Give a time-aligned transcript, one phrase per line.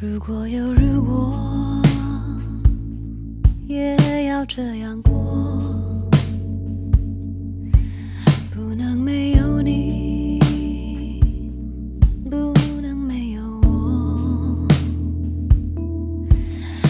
[0.00, 1.32] 如果有如果，
[3.68, 5.12] 也要这样过。
[8.52, 10.40] 不能没有你，
[12.28, 12.36] 不
[12.82, 14.66] 能没有我。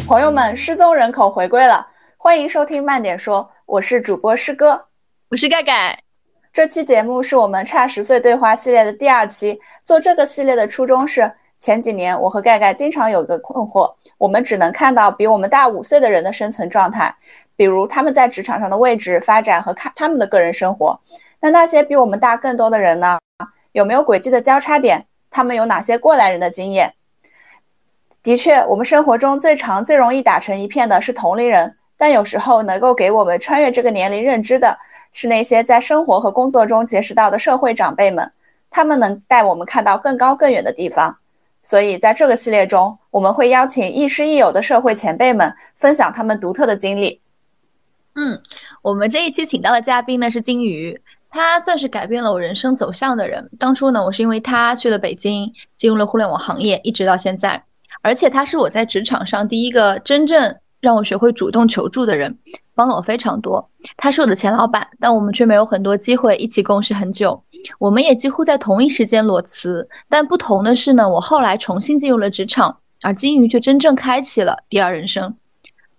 [0.07, 1.87] 朋友们，失踪人口回归了，
[2.17, 4.83] 欢迎收听慢点说，我是主播师哥。
[5.29, 6.03] 我是盖盖，
[6.55, 9.61] 这期节目是我们差十岁对话系列的第二期。
[9.83, 11.31] 做这个系列的初衷是，
[11.65, 17.17] 前几年我和盖盖经常有一个困惑，我们只能看到比我们大五岁的人的生存状态，
[17.57, 21.01] 比如他们在职场上的位置发展和看他们的个人生活。
[21.41, 23.19] 那那些比我们大更多的人呢？
[23.73, 25.07] 有没有轨迹的交叉点？
[25.31, 26.93] 他们有哪些过来人的经验？
[28.23, 34.79] 的确，我们生活中最常、最容易打成一片的是同龄人，但有时候能够给我们穿越这个年龄认知的。
[35.13, 38.31] 是那些在生活和工作中结识到的社会长辈们，
[38.69, 41.17] 他们能带我们看到更高更远的地方。
[41.65, 47.21] 所以，在这个系列中，我们会邀请亦师亦友的社会前辈们分享他们独特的经历。
[48.15, 48.39] 嗯，
[48.83, 53.51] 我们这一期请到的嘉宾呢是金鱼，他算是改变了我人生走向的人。
[53.59, 57.65] 当初呢，我是因为他去了北京，进入了互联网行业，一直到现在。
[58.03, 62.39] 而且他是我在职场上第一个真正让我学会主动求助的人。
[62.75, 67.43] 帮了我非常多，他是我的前老板，但我们却没有很多机会一起共事很久。
[67.79, 75.35] 我们也几乎在同一时间裸辞，但不同的是呢，我后来重新进入了职场，而金鱼却真正开启了第二人生。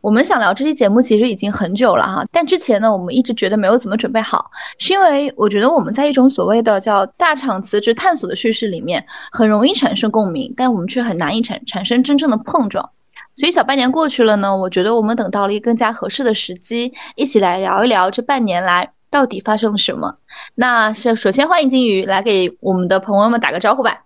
[0.02, 12.88] 我们想聊这期节目其实已经很久了哈，但之前呢，我们一直觉得没有怎么准备好，是因为我觉得我们在一种所谓的叫大厂辞职探索的叙事里面，很容易产生共鸣，但我们却很难以产产生真正的碰撞。
[13.36, 20.16] 所以小半年过去了呢，我觉得我们等到了一个更加合适的时机，一起来聊一聊这半年来到底发生了什么。
[20.56, 24.04] 那是首先欢迎金鱼来给我们的朋友们打个招呼吧。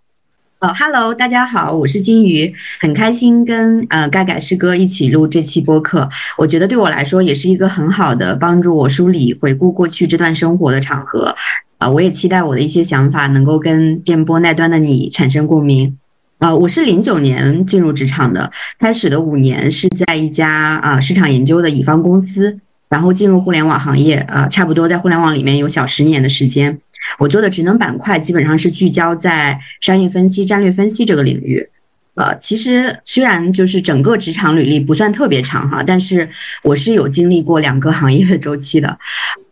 [0.57, 6.09] 呃哈喽，大家好，我是金鱼，很开心跟呃盖盖师哥一起录这期播客。
[6.35, 11.35] 我觉得对我来说也是一个很好的帮助我梳理、回顾过去这段生活的场合。
[11.77, 15.97] 啊，我也期待我的一些想法能够跟电波那端的你产生共鸣。
[16.39, 22.57] 啊，我是零九年进入职场的，开始的五年是在一家啊市场研究的乙方公司，
[22.87, 26.79] 然后进入互联网行业，啊，差不多在互联网里面有小十年的时间。
[27.17, 31.67] 我做的职能板块基本上是聚焦在商业分析、战略分析这个领域。
[32.15, 36.29] 呃，其实虽然就是整个职场履历不算特别长哈，但是
[36.63, 38.97] 我是有经历过两个行业的周期的。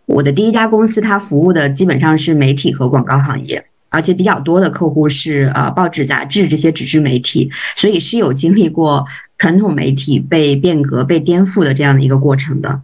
[0.05, 3.65] 我的第一家公司它服务的基本上是媒体和广告行业。
[3.97, 9.03] 而且比较多的客户是呃报纸、杂志这些纸质媒体，所以是有经历过
[9.39, 12.83] 传统媒体被变革、被颠覆的这样的一个过程的。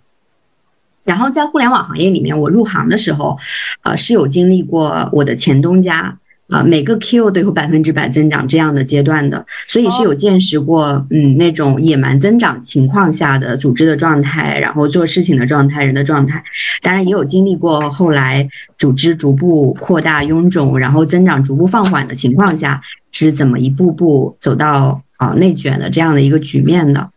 [1.05, 3.37] 然后在互联网行业里面，我入行的时候，
[3.83, 6.17] 呃是有经历过我的前东家。
[6.49, 16.43] 啊，每个 Q 都有百分之百增长这样的阶段的，所以是有见识过，嗯，那种野蛮增长情况下的组织的状态，然后做事情的状态，人的状态。
[16.81, 27.09] 当然也有经历过后来组织逐步扩大臃肿，然后增长逐步放缓的情况下，是怎么一步步走到啊内卷的这样的一个局面的。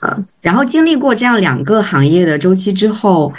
[0.00, 3.32] 呃，然后经历过这样两个行业的周期之后，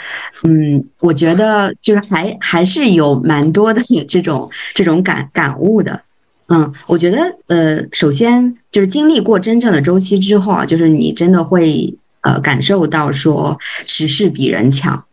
[0.43, 6.01] 嗯，我觉得就是还还是有蛮多的 这种这种感感悟的，
[6.49, 7.17] 嗯，我觉得
[7.47, 15.03] 呃，首先就是经历过真正的周期之后啊，就是你真的会呃感受到说时势比人强，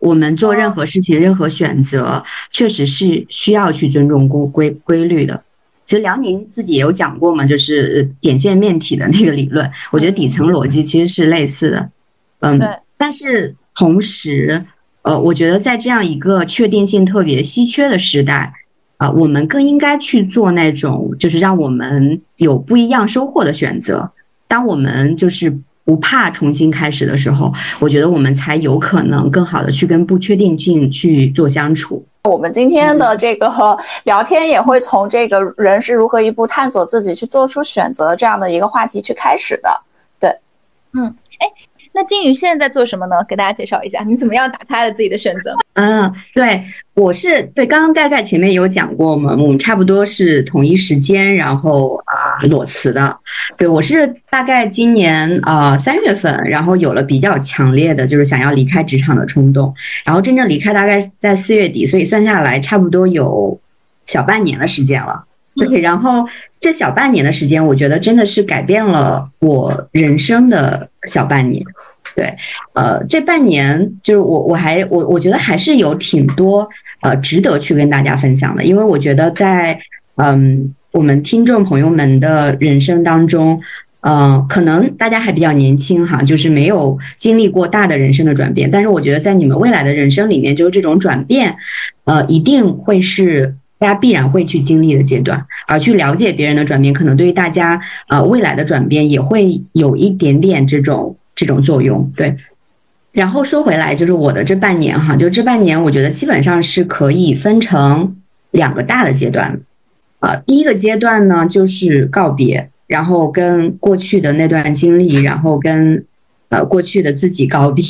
[0.00, 5.40] 我们做任何事情、任何选择，确实是需要去尊重规规规律的。
[5.90, 11.90] 其实辽宁自己也有讲过嘛，就是点线面体的那个理论，我觉得底层逻辑其实是类似的，
[12.38, 12.60] 嗯，
[12.96, 14.64] 但是同时，
[15.02, 18.52] 呃，我觉得在这样一个确定性特别稀缺的时代，
[18.98, 24.12] 啊，我们更应该去做那种就是让我们有不一样收获的选择。
[24.46, 25.52] 当我们就是
[25.84, 32.06] 不怕重新开始的时候，我觉得我们才有可能更好的去跟不确定性去做相处。
[32.24, 33.50] 我们今天的这个
[34.04, 39.82] 聊天也会从这个人是如何一步探索自己去做出选择这样的一个话题去开始的。
[40.18, 40.30] 对，
[40.92, 41.04] 嗯，
[41.38, 41.69] 哎。
[42.00, 43.16] 那金鱼现在在做什么呢？
[43.28, 45.54] 给大家介绍一下，你怎么样打开了自己的选择？
[45.74, 46.64] 嗯，对，
[46.94, 53.14] 我是对，刚刚盖盖前面有讲过嘛，我们差不多是同一时间，然后啊裸辞的。
[53.58, 59.74] 对我是大概今年啊三月份，然后有了比较强烈的就是想要离开职场的冲动，
[60.06, 63.60] 然后真正离开大概在四月底，所以算下来差不多有
[64.06, 65.26] 小半年的时间了。
[65.56, 66.26] 对，然后
[66.60, 71.62] 这小半年的时间，我觉得真的是改变了我人生的小半年。
[72.20, 72.36] 对，
[72.74, 76.68] 呃，这半年就是我，我还我我觉得还是有挺多
[77.00, 79.80] 呃值得去跟大家分享的，因为我觉得在
[80.16, 83.58] 嗯我们听众朋友们的人生当中，
[84.00, 88.70] 呃，可能大家还比较年轻哈，就是没有经历过大的人生的转变。
[88.70, 91.56] 但是我觉得在你们未来的人生里面，就是这种转变，
[92.04, 95.46] 呃，一定会是大家必然会去经历的阶段。
[95.66, 102.12] 而去了解别人的转变，可能对于大家呃未来的转变也会有一点点这种这种作用。
[102.14, 102.36] 对。
[103.12, 108.16] 然后说回来，就是我的这半年哈，就这半年，我觉得基本上是可以分成
[108.50, 109.60] 两个大的阶段。
[110.18, 116.04] 啊，第一个阶段呢，就是告别，然后跟过去的那段经历， 然后跟
[116.50, 117.82] 呃过去的自己告别。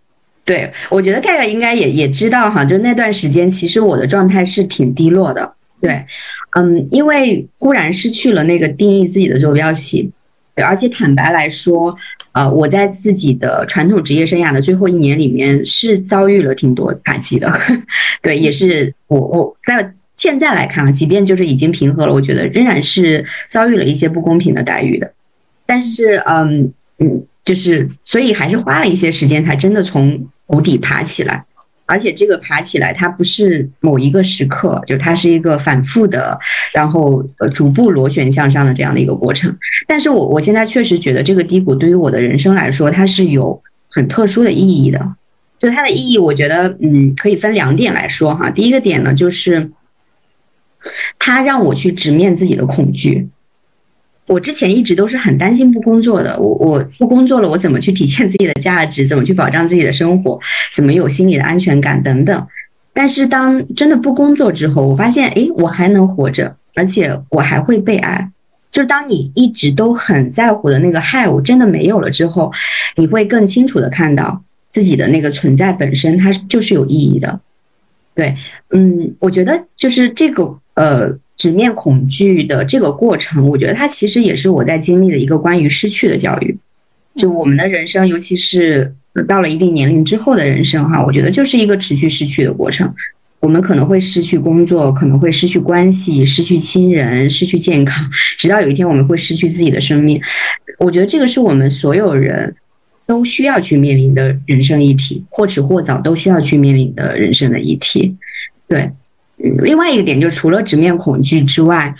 [0.44, 5.54] 对我觉得盖盖应该也也知道哈，就那段时间，其实我的状态是挺低落的。
[5.80, 6.04] 对，
[6.56, 10.12] 嗯，因为忽然失去了那个定义自己的坐标系，
[10.54, 11.96] 而且坦白来说。
[12.32, 17.52] 呃，我在自己的传统职业生涯的最后一年里面是遭遇了挺多打击的，
[18.22, 25.12] 对，也是我我在现在来看啊，即便就是已经平和了，我觉得仍然是遭遇了一些不公平的待遇的。
[25.66, 31.44] 但是，嗯嗯，就是所以还是花了一些时间才真的从谷底爬起来。
[31.90, 36.38] 而且这个爬起来，它不是某一个时刻，就它是一个反复的，
[36.72, 39.54] 然后呃逐步螺旋向上的这样的一个过程。
[39.88, 43.60] 但是我我现在确实觉得这个低谷对于我的人生来说，它是有
[43.90, 45.16] 很特殊的意义的。
[45.58, 48.48] 就它的意义，我觉得嗯可以分两点来说哈。
[48.48, 49.70] 第一个点呢，就是
[51.18, 53.28] 它让我去直面自己的恐惧。
[54.30, 59.04] 我之前一直都是很担心不工作的，我我不工作了，我怎么去体现自己的价值？
[59.04, 60.38] 怎么去保障自己的生活？
[60.72, 62.46] 怎么有心理的安全感等等？
[62.92, 68.30] 但是当真的不工作之后，我发现，哎，我还能活着，而且我还会被爱。
[68.70, 72.52] 就是当你一直都很在乎的那个害，我真的没有了之后，
[72.94, 74.40] 你会更清楚的看到
[74.70, 77.40] 自己的那个存在本身，它就是有意义的。
[78.14, 78.36] 对，
[78.70, 81.18] 嗯，我觉得就是这个，呃。
[81.40, 86.54] 直面恐惧的这个过程，我觉得它其实也是我在经历的一个关于失去的教育。
[87.14, 88.94] 就我们的人生，尤其是
[89.26, 92.94] 到了一定年龄之后的人生，哈，我觉得就是一个持续失去的过程。
[93.40, 98.06] 我们可能会失去工作，可能会失去关系，失去亲人，失去健康，
[98.36, 100.20] 直到有一天我们会失去自己的生命。
[100.78, 102.54] 我觉得这个是我们所有人
[103.06, 108.14] 都需要去面临的人生议题，或迟或早都需要去面临的人生的议题。
[108.68, 108.90] 对。
[109.62, 111.94] 另外一个点，就除了直面恐惧之外，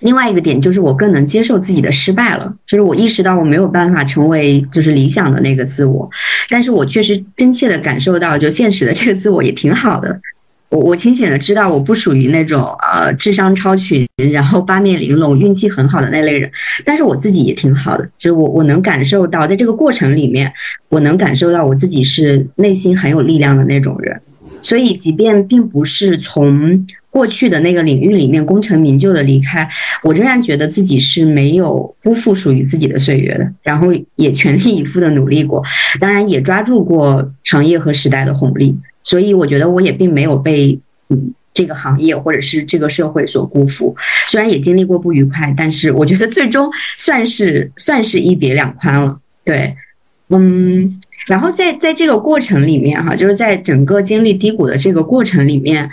[0.00, 2.52] 另外一个点就是我更能接受自己的失败了。
[2.66, 6.08] 就是我意识到我没有办法成为就是理想的那个自我，
[6.48, 10.20] 但是我确实真切的感受到，就现实的这个自我也挺好的。
[10.70, 16.50] 我我清醒的知道我不属于那种呃智商超群，然后八面玲珑、运气很好的那类人，
[16.84, 18.08] 但是我自己也挺好的。
[18.16, 20.50] 就是我我能感受到，在这个过程里面，
[20.88, 24.18] 我能感受到我自己是内心很有力量的那种人。
[24.62, 29.68] 所以，即便并不是从过去的那个领域里面功成名就的离开，
[30.02, 35.62] 我仍然觉得自己是没有辜负属于自己的岁月的，然后也全力以赴的努力过，
[36.00, 38.74] 当然也抓住过行业和时代的红利。
[39.02, 40.78] 所以，我觉得我也并没有被
[41.08, 43.94] 嗯这个行业或者是这个社会所辜负。
[44.28, 49.18] 虽然也经历过不愉快，但是我觉得最终算是算是一别两宽了。
[49.44, 49.76] 对，
[50.28, 51.00] 嗯。
[51.26, 55.88] 然后在在这个过程里面，哈，就是在整个经历低谷的这个过程里面，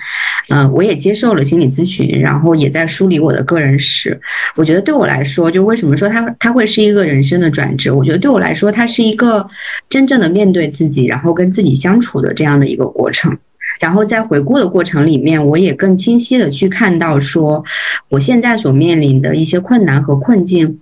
[0.49, 4.19] 嗯，我也接受了心理咨询，然后也在梳理我的个人史。
[4.55, 7.93] 我觉得对我来说，就为什么说它它会是一个人生的转折？
[7.95, 9.47] 我觉得对我来说，它是一个
[9.87, 13.37] 真正的面对自己，然后跟自己相处的这样的一个过程。
[13.79, 17.63] 然后在回顾的过程里面，我也更清晰的去看到，说
[18.09, 20.79] 我现在所面临的一些困难和困境，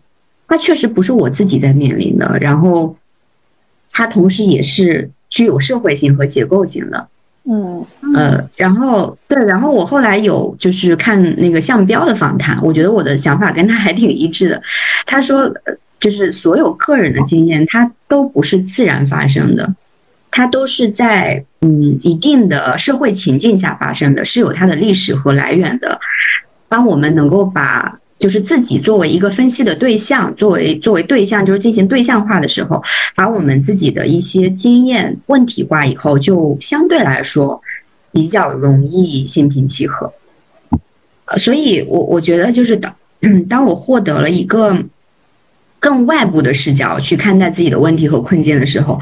[0.47, 2.37] 它确实不是我自己在面临的。
[2.39, 2.95] 然后。
[3.97, 7.07] 它同时也是具有社会性和结构性的，
[7.49, 14.61] 嗯呃，然后对，然后我后来有就是看那个项标的访谈，我觉得我的想法跟他还挺一致的。
[15.07, 15.51] 他说，
[15.97, 19.73] 就是所有个人的经验，它都不是自然发生的，
[20.29, 25.99] 它都是在嗯一定的社会情境下发生的，是有它的历史和来源的。
[26.69, 32.83] 当我们能够把就是自己作为一个分析的对象，作为作为对象，就是进行对象化的时候，
[33.15, 37.61] 把我们自己的一些经验问题化以后，就相对来说
[38.11, 40.11] 比较容易心平气和。
[41.37, 42.95] 所以，我我觉得就是当
[43.47, 44.77] 当我获得了一个
[45.79, 48.99] 更外部的视角去看待自己的问题和困境的时候，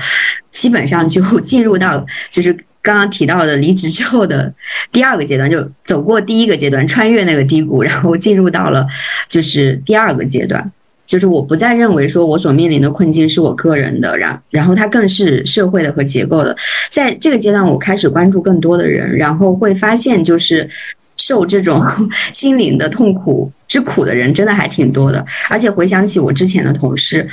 [0.52, 2.58] 基本上就进入到就是。
[2.86, 4.54] 刚刚提到的离职之后的
[4.92, 8.86] 第二个阶段，就走过第一个阶段，穿越那个低谷，然后进入到了
[9.28, 10.72] 就是第二个阶段，
[11.08, 16.56] 就是我不再认为说我所面临的困境是我个人的，然然后它更是社会的和结构的。
[16.92, 20.70] 在这个阶段，我开始关注更多的人，然后会发现就是
[21.18, 21.84] 受这种
[22.32, 25.26] 心灵的痛苦之苦的人，真的还挺多的。
[25.50, 27.28] 而且回想起我之前的同事，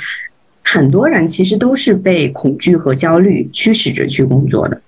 [0.63, 4.81] 很多人其实都是被恐惧和焦虑驱使着去工作的。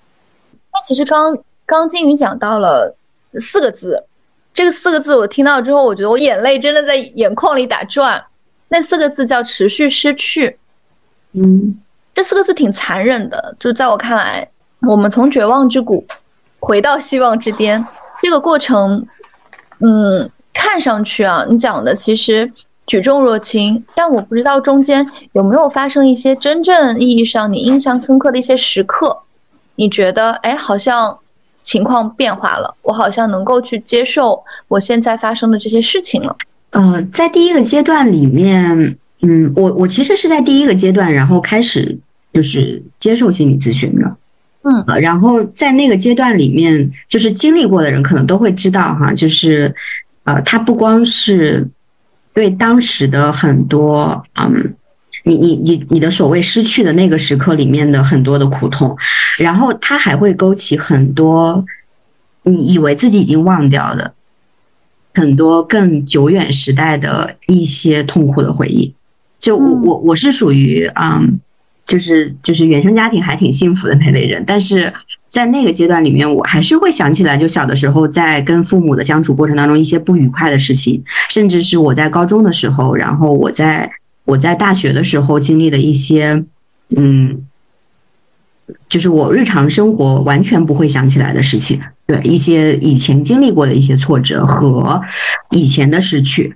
[0.76, 1.34] 那其实刚
[1.66, 2.94] 刚金鱼讲到了
[3.36, 4.04] 四个字，
[4.54, 8.22] 这个四个字我听到之后，我觉得我眼泪真的在眼眶里打转。
[8.68, 10.58] 那四个字叫持续失去。
[11.32, 11.80] 嗯，
[12.14, 14.46] 这四个字挺残忍的，就在我看来，
[14.88, 16.06] 我们从绝望之谷
[16.60, 17.86] 回到希望之巅
[18.22, 19.06] 这个过程，
[19.80, 22.52] 嗯，看上去啊，你讲的其实
[22.86, 29.22] 举重若轻，但我不知道中间有没有发生一些真正意义上你印象深刻的一些时刻，
[29.76, 31.18] 你觉得，哎，好像
[31.62, 36.36] 情况变化了，我好像能够去接受我现在发生的这些事情了。
[36.72, 41.98] 呃，在第一个阶段里面，嗯，我我其实是在第一个阶段，然后开始
[42.34, 44.16] 就是接受心理咨询的，
[44.64, 49.74] 嗯呃，然后在那个阶段里面，就是经历过的人可能都会知道哈，就是
[50.24, 51.68] 呃，他不光是
[52.34, 54.74] 对当时的很多嗯。
[55.28, 58.96] 你你你你的所谓失去的那个时刻里面的很多的苦痛，
[59.38, 61.66] 然后它还会勾起很多
[62.44, 64.14] 你以为自己已经忘掉的
[65.16, 68.94] 很多更久远时代的一些痛苦的回忆。
[69.40, 71.40] 就我我我是属于嗯，
[71.88, 74.94] 就是就是原生家庭还挺幸福的那类人，但是
[75.30, 83.92] 在那个阶段里面，我还是会想起来，就小的时候在跟父母的相处过程当中一些不愉快的事情，甚至是我在高中的时候，然后我在
[84.26, 86.44] 我在大学的时候经历的一些
[86.96, 87.46] 嗯。
[88.90, 95.00] 就是我日常生活完全不会想起来的事情，对一些以前经历过的一些挫折和
[95.52, 96.56] 以前的失去，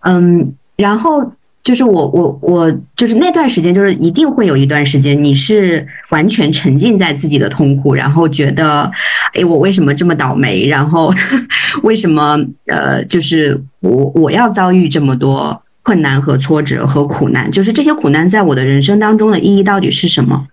[0.00, 1.32] 嗯，然后
[1.62, 8.90] 就是我我我就是那段时间，就是一定会有一段时间，你是完全沉浸在自己的痛苦，然后觉得，
[9.32, 10.66] 哎，我为什么这么倒霉？
[10.66, 11.10] 然后
[11.82, 17.48] 为什么呃，就是我我要遭遇这么多困难和挫折和苦难？
[17.48, 20.48] 就是这些苦难在我的人生当中的意义到底是什么？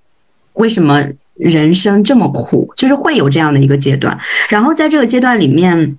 [0.54, 2.72] 为什么人生这么苦？
[2.78, 4.16] 就是会有这样的一个阶段。
[4.48, 5.98] 然后在这个阶段里面，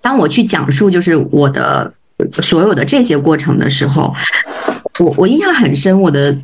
[0.00, 1.94] 当我去讲述就是我的
[2.42, 4.12] 所有的这些过程的时候，
[4.98, 6.02] 我我印象很深。
[6.02, 6.34] 我的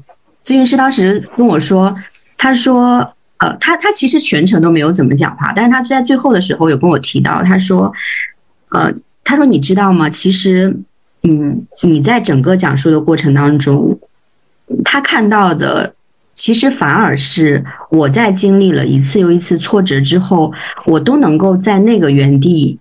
[0.45, 1.93] 咨询师当时跟我说，
[2.39, 7.93] 他说，呃，他他其实全程都没有怎么讲话，但是他在最后的时候有跟我提到，他说，
[8.69, 10.09] 呃，他说你知道吗？
[10.09, 10.77] 其实，
[11.23, 13.99] 嗯，你在整个讲述的过程当中，
[14.85, 15.95] 他看到的。
[16.35, 20.51] 其实反而是我在经历了一次又一次挫折之后，
[20.87, 22.79] 我都能够在那个原地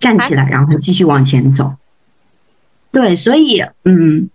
[0.00, 1.74] 站起来，然后继续往前走。
[2.90, 4.28] 对，所以嗯，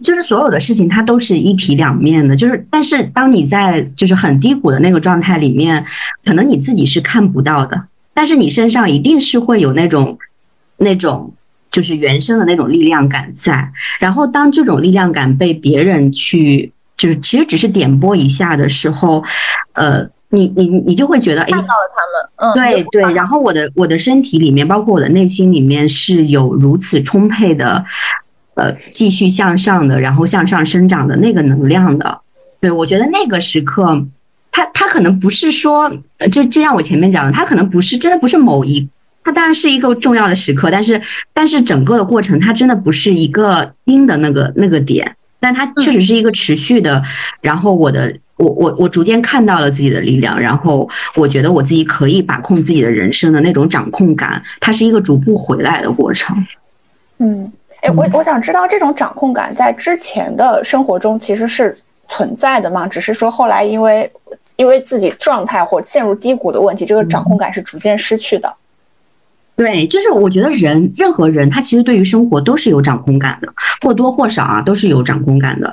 [0.00, 2.36] 就是所有的事情它都是一体两面的。
[2.36, 5.84] 就是，但是当你在就是很低谷的那个状态里面，
[6.24, 10.16] 可能你自己是看不到的，但是你身上一定是会有那种
[10.76, 11.34] 那种
[11.72, 13.72] 就是原生的那种力量感在。
[13.98, 16.70] 然后当这种力量感被别人去。
[16.94, 19.24] 就是其实只是点拨一下的时候，
[19.72, 27.84] 呃，你你你就会觉得，哎，看到了他们，嗯，对对，然后我的我的身体里面，包括我的内心里面是有如此充沛的，
[28.54, 32.20] 呃，继续向上的，然后向上生长的那个能量的。
[32.60, 34.06] 对我觉得那个时刻，
[34.52, 35.90] 他他可能不是说，
[36.30, 38.88] 就就像我前面讲的，他可能不是真的不是某一，
[39.24, 41.00] 它当然是一个重要的时刻，但是
[41.32, 45.16] 但是整个的过程，它真的不是一个盯的那个那个点。
[45.38, 47.02] 但它确实是一个持续的，
[47.40, 56.36] 然后我的我我我逐渐看到了自己的力量，然后我觉得我自己可以把控自己的人生的那种掌控感，它是一个逐步回来的过程。
[57.18, 61.76] 嗯，哎，我我想知道这种掌控感在之前的生活中其实是
[62.08, 62.86] 存在的吗？
[62.86, 64.08] 只是说后来因为
[64.54, 68.54] 因为自己状态或陷入低谷的问题，这个掌控感是逐渐失去的。
[69.62, 73.46] 对，就是我觉得人任何人他其实对于生活都是有掌控感的，
[73.80, 75.72] 或多或少啊都是有掌控感的，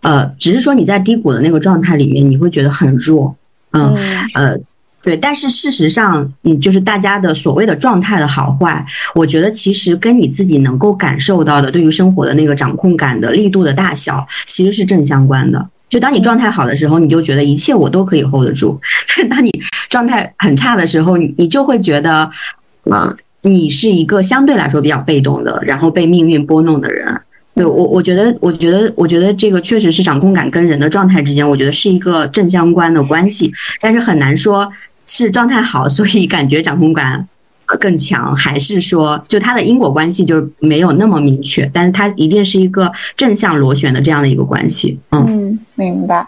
[0.00, 3.32] 呃，只是说你在低谷的那个状态里面，你会觉得很弱，
[3.70, 3.94] 嗯
[4.34, 4.56] 呃，
[5.04, 15.64] 对，但是事实上，嗯，就是大家的所谓的状态的好坏，我觉得其实跟你自己能够感受到的对于生活的那个掌控感的力度的大小，其实是正相关的。
[15.88, 18.76] 就当你状态好的时候，你就觉得一切我都可以 hold 得住；
[19.16, 19.52] 但当你
[19.88, 22.28] 状态很差的时候，你你就会觉得。
[22.90, 27.20] 啊，你是一个相对来说比较被动的，然后被命运拨弄的人。
[27.54, 33.52] 对我，我觉得，我觉得，我觉得这个确实是掌控感跟人的状态之间，我觉得是一个正相关的关系。
[33.80, 34.70] 但是很难说
[35.06, 37.26] 是状态好，所以感觉掌控感
[37.64, 41.68] 更强，还是说就它的因果关系就没有那么明确。
[41.74, 44.98] 但是它一定是一个正向螺旋的这样的一个关系。
[45.10, 46.26] 嗯，明白。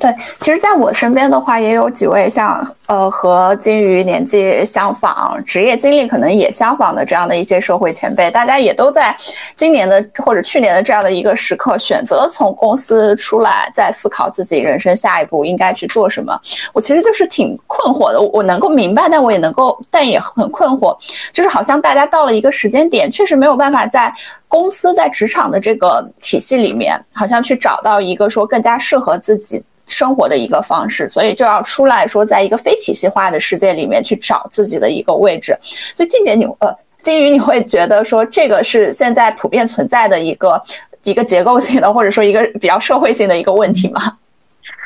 [0.00, 9.14] 对，其实，在我身边的话，也有几位像呃和金鱼年纪相仿、职业经历可能也相仿的这样的一些社会前辈，大家也都在
[9.54, 16.38] 今年的或者去年的这样的一个时刻，选择从公司出来，在思考自己人生下一步应该去做什么。
[16.72, 20.96] 我其实就是挺困惑的，我能够明白，但我也能够，但也很困惑，
[21.32, 24.12] 就是好像大家到了一个时间点，确实没有办法在
[24.50, 29.62] 公司在职场的这个体系里面，好像去找到一个说更加适合自己。
[29.86, 35.58] 生活的一个方式，所以就要出来说，在一个非体系化的世界里面去找自己的一个位置。
[35.96, 40.62] 所以静姐，你呃，金鱼，你会觉得说这个是现在普遍存在的一个
[41.02, 44.16] 一个结构性的，或者说一个比较社会性的一个问题吗？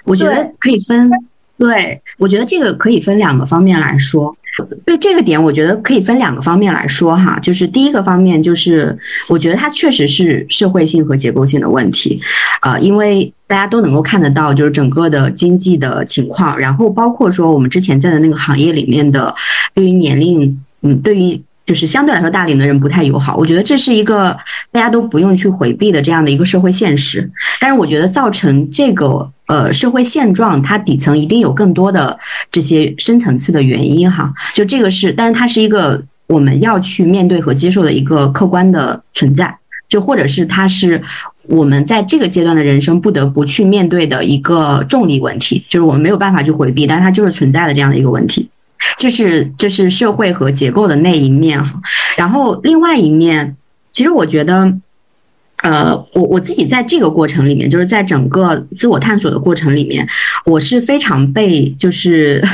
[0.07, 1.11] 我觉得可以分。
[1.65, 4.31] 对，我觉得这个可以分两个方面来说。
[4.85, 7.39] 对这个点，我觉得可以分两个方面来说哈。
[7.41, 8.97] 就是第一个方面，就是
[9.29, 12.21] 我觉得它确实是社会性和结构性的问题，
[12.61, 19.35] 呃，因为大家都能够看得到，就是整个的经济的情况，然后包括说我们之前在的那个行业里面的，
[19.73, 23.37] 对于年龄，嗯，对于就是相对来说大龄的人不太友好。
[23.37, 24.37] 我觉得这是一个
[24.73, 27.31] 大家都不用去回避的这样的一个社会现实。
[27.61, 29.31] 但是我觉得造成这个。
[29.47, 32.19] 呃，社会现状它底层一定有更多的
[32.51, 39.55] 这些深层次的原因哈，就这个是，但是它是一个我们要去面对和接受的一个客观的存在，
[39.87, 41.03] 就或者是它是
[41.43, 48.49] 我们在这个阶段的人生不得不去面对的一个重力问题，就是我们没有办法去回避，但是它就是存在的这样的一个问题，
[48.99, 51.81] 这是这是社会和结构的那一面哈，
[52.17, 53.57] 然后另外一面，
[53.93, 54.75] 其实我觉得。
[55.63, 60.07] 呃，我我自己在这个过程里面，就是在整个自我探索的过程里面，
[60.45, 62.45] 我是非常被就是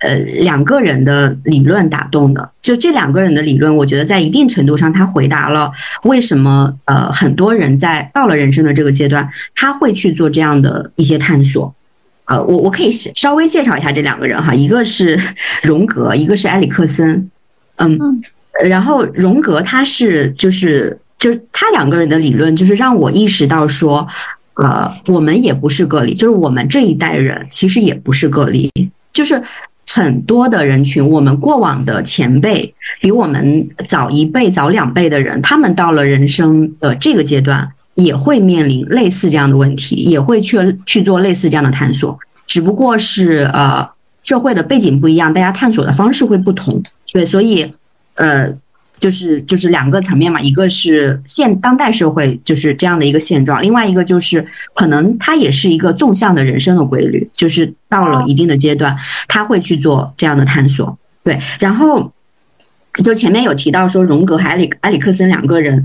[0.00, 2.50] 呃两个人的理论打动的。
[2.60, 11.74] 就这两个人的理论，我觉得在一定程度上，他回答了为什么呃很多人在到了人生的这个阶段，他会去做这样的一些探索。
[12.26, 15.18] 呃，我我可以稍微介绍一下这两个人哈，一个是
[15.62, 17.30] 荣格，一个是埃里克森。
[17.76, 17.98] 嗯，
[18.64, 20.98] 然后荣格他是就是。
[21.18, 24.04] 就是他两个人的理论，就是让我意识到说，
[24.54, 28.68] 呃，我们也不是个例，就是我们这一代人其实也不是个例，
[29.12, 29.40] 就是
[29.86, 43.88] 很多的人群，我们过往的前辈比我们早一辈、早两辈的人，他们到了人生的这个阶段，也会面临类似这样的问题，也会去去做类似这样的探索，只不过是呃
[44.22, 47.72] 社会的背景不一样，大家探索的方式会不同，对，所以
[48.14, 48.52] 呃。
[49.02, 60.96] 就是就是两个层面嘛，一个是现当代社会就是这样的一个现状，另外一个就是可能它也是一个纵向的人生的规律，就是到了一定的阶段，他会去做这样的探索。
[61.24, 62.12] 对，然后
[63.02, 65.82] 就前面有提到说，荣格和埃里埃里克森两个人，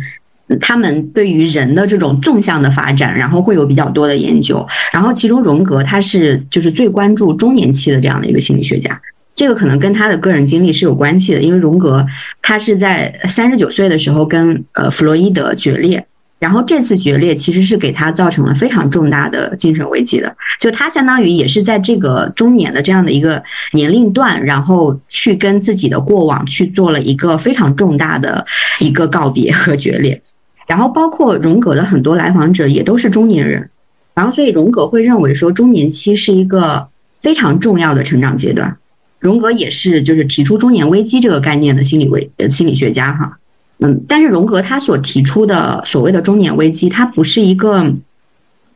[0.59, 4.65] 他们对于人的这种纵向的发展，然后会有比较多的研究。
[4.93, 8.99] 然后其中荣格他是就是最关注中年期的这样的一个心理学家。
[9.35, 12.03] 这个可能跟他的个人经历是有关系的，因为荣格
[12.41, 16.03] 他是在三十九岁的时候跟呃弗洛伊德决裂，
[16.39, 28.43] 然后这次决裂其实是给他造成了非常重大的精神危机的，就他相当于也是在这个中年的这样的一个年龄段，然后去跟自己的过往去做了一个非常重大的
[28.79, 30.19] 一个告别和决裂，
[30.67, 33.69] 然后包括荣格的很多来访者也都是中年人，
[34.13, 38.77] 然后所以荣格会认为说中年期是一个非常重要的成长阶段。
[39.19, 43.39] 荣格也是就是提出中年危机这个概念的心理危呃心理学家哈，
[43.79, 47.93] 嗯，但是荣格他所提出的所谓的中年危机，它不是一个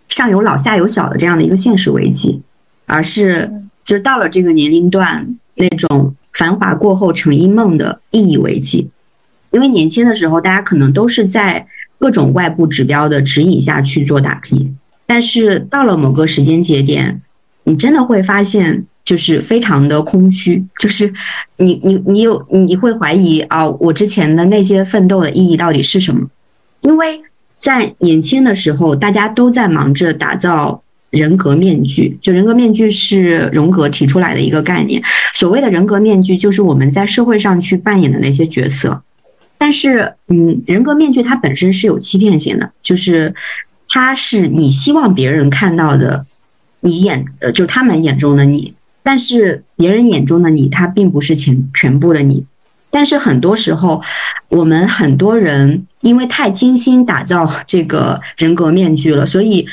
[0.10, 2.42] 上有老下有小的这样的一个现实危机，
[2.88, 3.52] 而是
[3.84, 8.90] 就是到了这个年龄段那种繁华过后成一梦的意义危机，
[9.52, 11.68] 因为年轻的时候大家可能都是在
[12.02, 17.22] 各种外部指标的指引下去做打拼，但是到了某个时间节点，
[17.64, 18.86] 你真的会发现。
[19.04, 21.12] 就是非常的空虚，就是
[21.58, 26.30] 你你你有你会怀疑啊，我之前的那些奋斗的意义到底是什么？
[26.82, 27.20] 因为
[27.58, 35.02] 在年轻的时候，大家都在忙着打造人格面具，就人格面具是荣格提出来的一个概念。
[35.34, 39.02] 所谓的人格面具，就是我们在社会上去扮演的那些角色。
[39.62, 43.36] 但是，嗯，人格面具它本身是有欺骗性的，就是
[43.88, 46.26] 它是你希望别人看到的，
[46.80, 48.74] 你眼呃，就他们眼中的你。
[49.04, 52.43] 但是别人眼中的你，他并不是全全部的你。
[52.89, 54.02] 但是很多时候，
[54.50, 59.67] 我们很多人因为太精心打造这个人格面具了，所以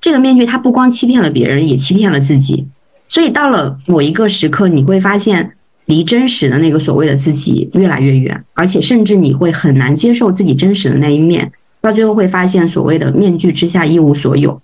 [0.00, 2.68] 这个面具它不光欺骗了别人，也欺骗了自己。
[3.08, 5.56] 所以到了某一个时刻，你会发现
[5.92, 11.52] 离真实的那个所谓的自己越来越远，而且甚至你会很难接受自己真实的那一面。
[11.82, 14.58] 到最后会发现，所谓的面具之下一无所有。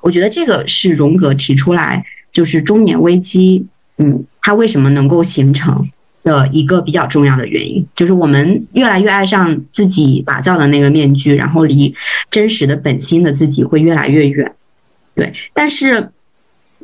[0.00, 3.66] 我觉得这个是荣格提出来，就是中年危机，
[3.98, 5.86] 嗯，它为什么能够形成
[6.22, 11.94] 的一个比较重要的原因，就是我们越来越爱上自己打造的那个面具，然后离
[12.30, 14.50] 真实的本心的自己会越来越远。
[15.14, 16.10] 对，但是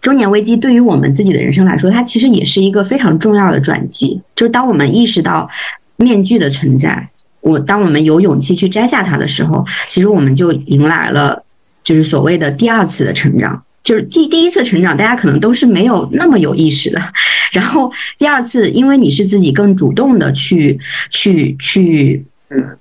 [0.00, 5.48] 中年危机对于我们自己的人生来说，它其实也是一个非常重要的转机，就是当我们意识到
[5.96, 7.08] 面具的存在。
[7.40, 11.44] 我当我们有勇气去摘下它的时候，其实我们就迎来了，
[11.84, 13.62] 就是所谓的第二次的成长。
[13.84, 17.00] 就是第第一次成长，大家可能都是没有那么有意识的。
[17.52, 20.76] 然后第二次，因为你是自己更主动的去
[21.10, 22.76] 去去，嗯，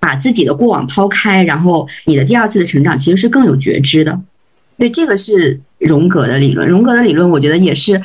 [0.00, 4.18] 把自己的过往抛开，然后你的第二次的成长其实是更有觉知的。
[4.78, 6.68] 对，这个是荣格的理论。
[6.68, 8.00] 荣格的理论，我觉得也是。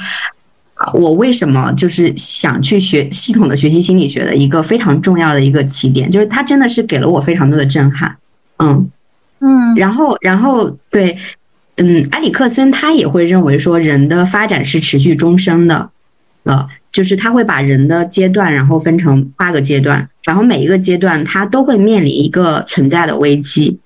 [0.93, 8.17] 我为什么就是想去学系统的学习心理学的一个非常重要的一个起点，就是它真的是给了我非常多的震撼，
[8.57, 8.89] 嗯
[9.41, 11.15] 嗯，然后然后对，
[11.77, 15.91] 嗯，埃里克森他也会认为说人的发展是持续终生的，
[16.45, 23.77] 呃，就是他会把人的阶段然后分成八个阶段，然后每一个阶段他都会面临一个存在的危机，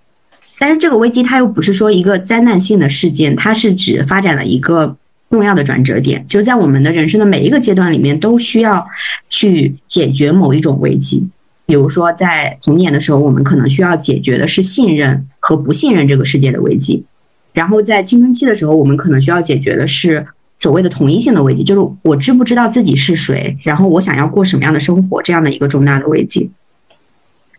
[0.59, 4.97] 但是这个危机它又不是说一个灾难性的事件，它是指发展的一个。
[5.31, 8.85] 重要的转折点，就是在我们的人生的每一个阶段里面，都需要
[9.29, 11.27] 去解决某一种危机。
[11.65, 17.03] 比如说，在童年的时候，我们可能需要解决的是信任和不信任这个世界的危机；
[17.51, 26.49] 然后在青春期的时候，我们可能需要解决的是所谓的统一性的危机，就是我知不知道自己是谁，然后我想要过什么样的生活这样的一个重大的危机。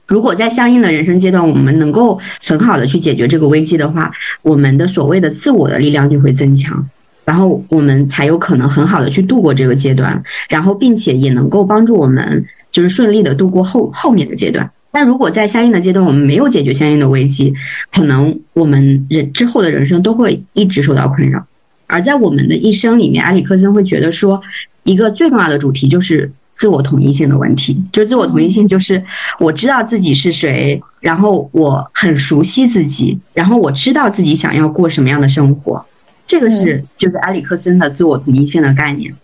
[0.07, 4.11] 如果在相应的人生阶段，我们能够很好的去解决这个危机的话，
[4.42, 6.88] 我们的所谓的自我的力量就会增强。
[7.25, 14.71] 然后我们才有可能很好的去度过这个阶段，然后并且也能够帮助我们就是顺利的度过后后面的阶段。
[14.92, 17.53] 但如果在相应的阶段我们没有解决相应的危机，
[17.92, 21.45] 可能我们人之后的人生都会一直受到困扰。
[21.88, 24.40] 而在我们的一生里面，埃里克森会觉得说，
[24.85, 29.05] 一个最重要的主题就是自我统一性的问题，就是自我统一性，就是
[29.38, 35.85] 我知道自己是谁，然后我很熟悉自己，然后我知道自己想要过什么样的生活。
[36.27, 39.14] 这个是就是埃里克森的自我统一性的概念，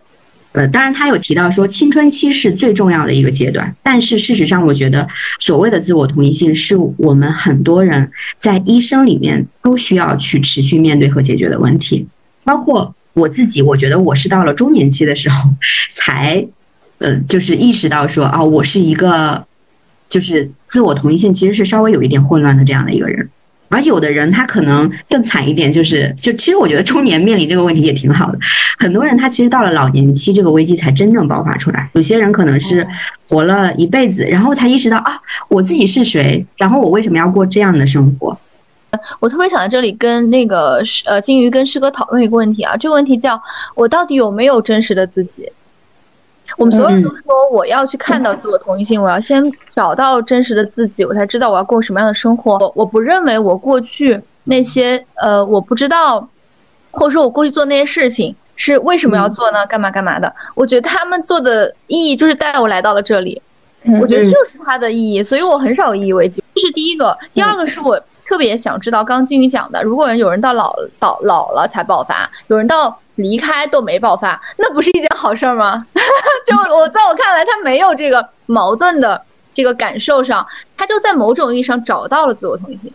[0.53, 5.09] 呃，当然他有提到说青春期是最重要的一个阶段，但是事实上，我觉得
[5.41, 12.07] 所谓的自我同一性是我们很多人在一生里面都需要去持续面对和解决的问题，
[12.45, 15.51] 包括我自己，我觉得我是到了中年期的时候
[15.91, 16.47] 才，
[17.03, 19.45] 呃，就是意识到说，啊，我是一个
[20.09, 23.29] 就是自我同一性其实是稍微有一点混乱的这样的一个人。
[23.69, 28.39] 而有的人他可能更惨一点，就是就其实我觉得中年面临这个问题也挺好的。
[28.79, 31.89] 很多人他其实到了老年期，这个危机才真正爆发出来。
[31.95, 32.87] 有些人可能是
[33.27, 38.39] 活了一辈子，然后才意识到啊，我自己是谁，然后我为什么要过这样的生活？
[39.19, 43.43] 我特别想在这里跟那个呃金鱼跟师哥讨论一个问题啊，这个问题叫
[43.75, 45.51] 我到底有没有真实的自己？
[46.57, 52.59] 我们所有人都说我要去看到自我同一性，我要先找到真实的自己，我才知道我要过什么样的生活。
[52.59, 56.29] 我我不认为我过去那些呃我不知道，
[56.91, 59.67] 或者说我过去做那些事情是为什么要做呢？
[59.67, 60.33] 干嘛干嘛的？
[60.55, 63.41] 我觉得他们做的意义就是带我来到了这里，
[64.01, 66.43] 我觉得这就是它的意义，所以我很少意义为己。
[66.55, 72.99] 这是第一个，第二个是我特别想知道，刚金鱼讲的，如果有人到老到老了才爆发，有人到。
[73.17, 75.87] 离开都没爆发，那不是一件好事吗？
[76.47, 79.21] 就我在我看来，他没有这个矛盾的
[79.53, 80.47] 这个感受上，
[80.77, 82.93] 他就在某种意义上找到了自我同一性，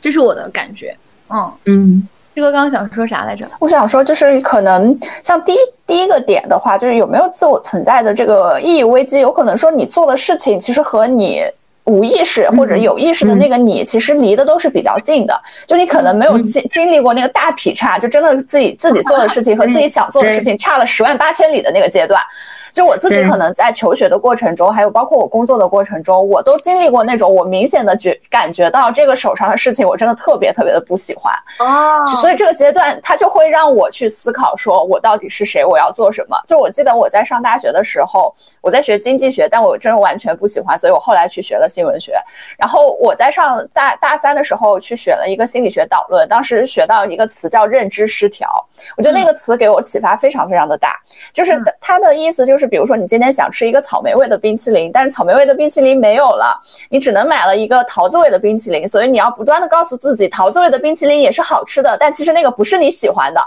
[0.00, 0.96] 这是我的感觉。
[1.28, 3.48] 嗯嗯，志哥刚刚想说啥来着？
[3.60, 11.42] 我想说，就是可能像第一第一个点的话，就是有没有自我存在的这个意义危机，有可能说你做的事情其实和你。
[11.84, 15.40] 无意识或者有意识的那个你，其实离的都是比较近的。
[15.66, 22.22] 就你可能没有经经历过那个大劈叉，就真的自己自己做的事情和自己想做的事情差了十万八千里的那个阶段。
[22.72, 32.06] 就我自己可能在求学的过程中，还有包括我工作的过程中，我都经历过那种我明显的觉感觉到这个手上的事情，我真的特别特别的不喜欢哦。
[32.20, 36.40] 所以这个阶段，它就会让我去思考，说我到底是谁，我要做什么。
[36.46, 42.14] 就我记得我在上大学的时候，我在学经济学，但我真的完全不喜欢，所以我后来去学了新闻学。
[42.56, 48.48] 然后我在上大大三的时候去选了一个心理学导论，当时学到一个词叫认知失调，
[48.96, 50.96] 我觉得那个词给我启发非常非常的大，
[51.32, 52.59] 就是它的意思就是。
[52.60, 56.54] 是，比如说你今天想吃一个草莓味的冰淇淋，但是草莓味的冰淇淋没有了，
[56.90, 63.40] 你只能买了一个桃子味的冰淇淋，所以你要不断的告诉自己，桃子味的冰淇淋也是好吃的，但其实那个不是你喜欢的。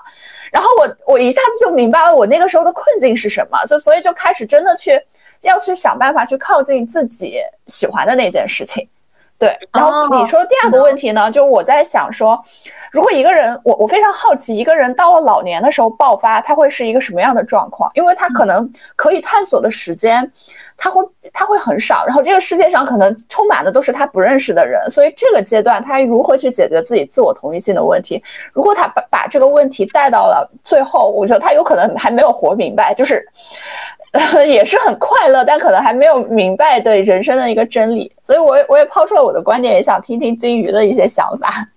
[0.51, 4.99] 然后我我一下子就明白了我那个时候的困境是什么，就所以就开始真的去
[5.41, 8.87] 要去想办法去靠近自己喜欢的那件事情。
[9.37, 12.41] 对，然后你说第二个问题呢，就我在想说，
[12.91, 17.91] 如果一个人，我我非常好奇，一个人到了老年的时候爆发，他会是一个什么样的状况？
[17.93, 20.31] 因为他可能可以探索的时间，
[20.77, 28.21] 他会他会很少，然后这个世界上可能充满的都是他不认识的人，所以这个阶段他如何去解决自己自我同一性的问题？
[28.53, 33.25] 如果他把把这个问题带到了最后，我觉得他有可能还没有活明白，就是。
[34.45, 41.67] 也是很快乐，但可能还没有明白对人生的一个真理，所以我也我也抛出了我的观点，也想听听金鱼的一些想法。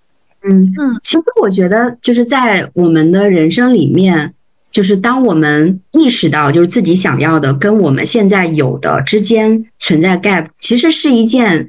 [0.43, 4.31] 嗯嗯，其实我觉得就是在我们的人生里面，
[4.77, 11.67] 就是当我们意识到就是自己想要的跟我们现在有的之间存在 gap，其实是一件，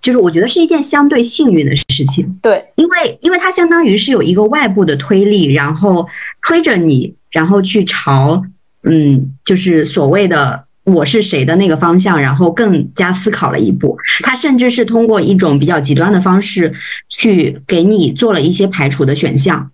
[0.00, 2.36] 就是我觉得是一件相对幸运的事情。
[2.42, 6.08] 对，因为因为它相当于是有一个外部的推力，然后
[6.44, 8.42] 推着你，然后去朝。
[8.82, 13.96] 嗯，就是所谓的我是谁的那个方向，然后更加思考了一步。
[14.24, 16.72] 他甚至是通过一种比较极端的方式，
[17.08, 19.70] 去给你做了一些排除的选项。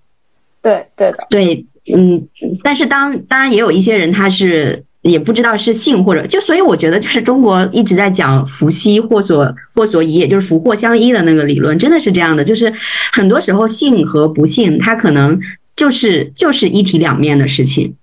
[0.61, 2.29] 对，对的，对，嗯。
[2.63, 12.45] 但是当当然也有一些人，他是也不知道是幸或者就，所以我觉得就是中国一直在讲福兮祸所祸所倚，也就是福祸相依的那个理论，真的是这样的。
[12.45, 12.73] 就是
[13.13, 15.41] 很多时候幸和不幸，它可能
[15.77, 17.95] 就是就是一体两面的事情。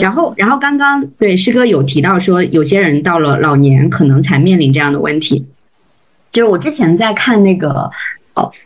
[0.00, 5.44] 然后，然后刚刚对师哥有提到说，有些人到了老年可能才面临这样的问题。
[6.30, 7.90] 就是我之前在看那个，哦，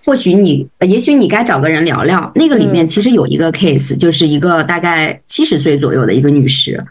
[0.05, 2.31] 或许你，也许你该找个人聊聊。
[2.35, 6.85] 那个里面其实有一个 case，就是一个大概七十岁左右的一个女士，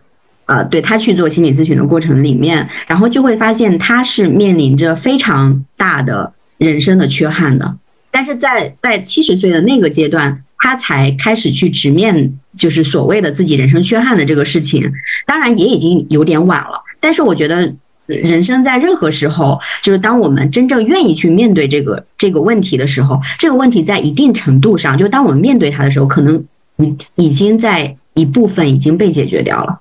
[0.46, 7.78] 呃，对她去做心理咨询的过程里面，然后就会发现她是面临着非常大的人生的缺憾的。
[8.12, 10.42] 但是在在七十岁的那个阶段。
[10.58, 14.92] 她才开始去直面，就是所谓的自己人生缺憾的这个事情，
[15.28, 16.82] 当然也已经有点晚了。
[17.00, 17.72] 但是我觉得，
[18.06, 26.44] 人生在任何时候，就是当我们真正愿意去面对这个这个问题的时候，这个问题在一定程度上，就当我们面对它的时候，可能
[26.78, 29.80] 已已经在一部分已经被解决掉了，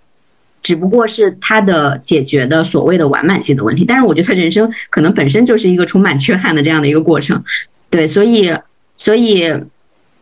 [0.62, 3.84] 只不过是它的解决的所谓的完满性的问题。
[3.84, 7.42] 但是我觉得人生可能本身就是一个充满缺憾的这样的一个过程，
[7.90, 8.52] 对，所以
[8.96, 9.52] 所以。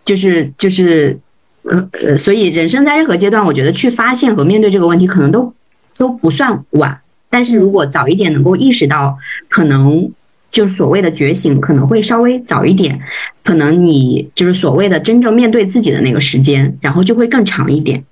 [0.05, 1.17] 就是就是，
[1.63, 5.55] 呃呃，所以人生在任何阶段，我觉得去发现和面对这个问题，可能都
[5.97, 7.02] 都不算晚。
[7.33, 9.17] 但是如果早一点能够意识到，
[9.49, 10.13] 可能
[10.51, 13.01] 就所谓的觉醒可能会稍微早一点，
[13.43, 18.05] 可能你就是所谓的真正面对自己的那个时间，然后就会更长一点。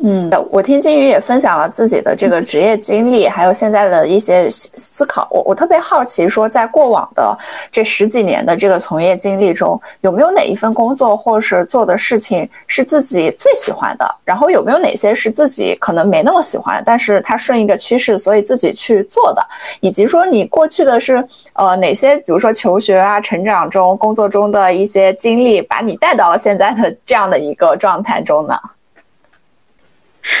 [0.00, 5.26] 嗯，我听金鱼也分享了自己的这个职业经历，还有现在的一些思考。
[5.30, 7.34] 我我特别好奇，说在过往的
[7.70, 14.14] 这十几年的这个从业经历中，有没有哪一份工作或是做的事情是自己最喜欢的？
[14.24, 19.42] 然后有没有哪些是自己可能没那么喜欢，但是它顺应着趋势，所以自己去做的？
[19.80, 28.58] 以及说你过去的是呃哪些，比如说求学啊、成长中、工作中的一些经历，把你带到了现在的这样的一个状态中呢？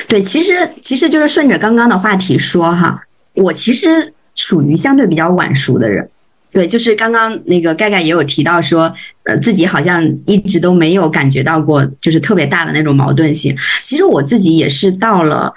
[0.08, 3.02] 对，其实其实就是顺着刚刚的话题说哈，
[3.34, 6.08] 我其实属于相对比较晚熟的人。
[6.50, 8.94] 对，就是刚刚那个盖盖也有提到说，
[9.24, 13.56] 呃，自己好像一直都没有感觉到过就是特别大的那种矛盾性。
[13.82, 15.52] 其实我自己也是到了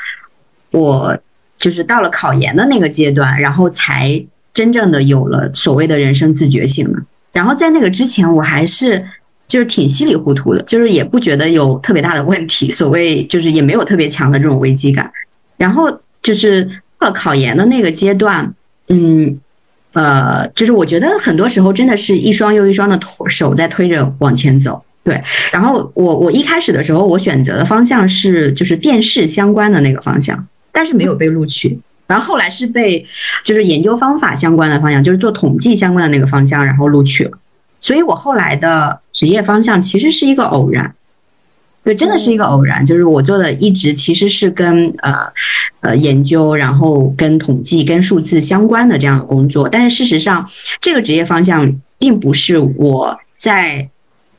[0.72, 1.18] 我
[1.58, 7.00] 就是到了考研的那个阶段，然后才真正的有了所谓的人生自觉性的。
[7.32, 9.06] 然后在那个之前，我还是。
[9.48, 15.12] 就是挺稀里糊涂的，就是也不觉得有特别大的问题，所谓就是也没有特别强的这种危机感。
[15.58, 18.54] 然后就是到考研的那个阶段，
[18.90, 19.40] 嗯，
[19.94, 24.84] 呃，就是我觉得很多时候真的是一双又一双的手在推着往前走。
[25.04, 31.80] 对，然后我我一开始的时候，我选择的方向是就是电视相关的那个方向，但是没有被录取。
[32.08, 33.06] 然后后来是被
[33.44, 37.38] 就是研究方法相关的方向，就是做统计相关的那个方向，然后录取了。
[37.88, 40.93] 所以我后来的职业方向其实是一个偶然，
[41.86, 42.86] 对，真的是一个偶然。
[42.86, 45.32] 就是我做的一直其实是跟呃
[45.80, 49.69] 呃研究，然后跟统计、跟数字相关的这样的工作。
[49.69, 50.45] 但是事实上，
[50.82, 53.89] 这个职业方向并不是我在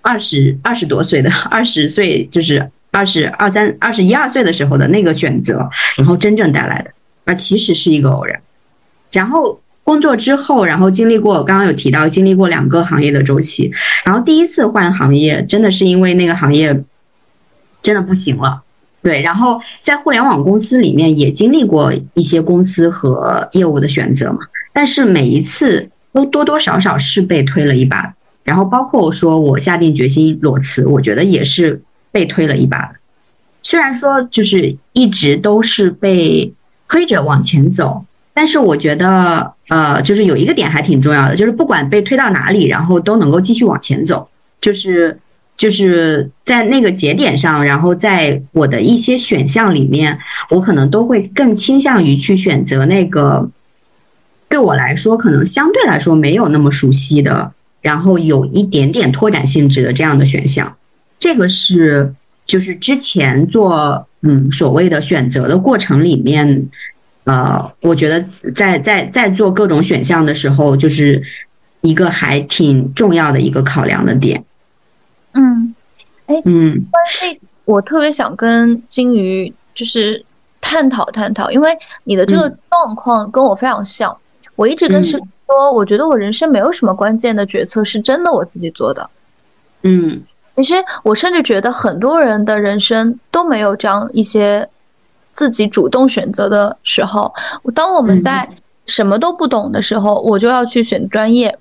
[0.02, 6.90] 二十二十多岁的 二十岁，就是二十二三、二十一二岁的时候的那个选择，然后真正带来的，
[7.24, 8.38] 而其实是一个偶然。
[9.11, 9.58] 然后。
[9.88, 13.72] 工作之后，然后经历过我刚刚有提到经历过两个行业的周期，
[14.05, 16.85] 然后第一次换行业真的是因为那个行业
[17.83, 18.62] 真的不行了，
[19.01, 19.22] 对。
[19.22, 24.40] 然后在互联网公司里面也经历过一些公司和业务的选择嘛，
[24.74, 31.81] 但是每一次都多多少少是被推了一把，然后包括我说我下定决心裸辞，我觉得也是
[32.12, 32.92] 被推了一把。
[33.62, 36.53] 虽然说就是一直都是被
[36.87, 38.05] 推着往前走。
[38.38, 44.29] 但是我觉得，呃，就是有一个点还挺重要的，就是不管被推到哪里，然后都能够继续往前走，
[44.61, 45.18] 就是
[45.57, 50.16] 就是在那个节点上，然后在我的一些选项里面，
[50.51, 53.51] 我可能都会更倾向于去选择那个
[54.48, 57.51] 对我来说可能相对来说没有那么熟悉的，
[57.83, 60.77] 然后有一点点拓展性质的这样的选项。
[61.18, 62.14] 这个是
[62.46, 66.68] 就是之前做嗯所谓的选择的过程里面，
[67.29, 68.23] 呃，我觉得
[68.55, 71.23] 在在在做各种选项的时候，就是
[71.83, 74.43] 一个还挺重要的一个考量的点。
[75.35, 75.75] 嗯，
[76.25, 80.25] 哎，嗯关于这，我特别想跟金鱼就是
[80.59, 84.17] 探讨探讨，因为你的这个状况跟我非常像。
[84.57, 89.11] 我一直跟嗯师傅说，我觉得我人生没有什么关键的决策是真的我自己做的。
[89.83, 90.23] 嗯
[90.57, 94.69] 其实我甚至觉得很多人的人生都没有这样一些
[95.38, 97.33] 自己主动选择的时候。
[97.72, 98.48] 当我们在
[98.87, 101.57] 什么都不懂的时候，我就要去选专业。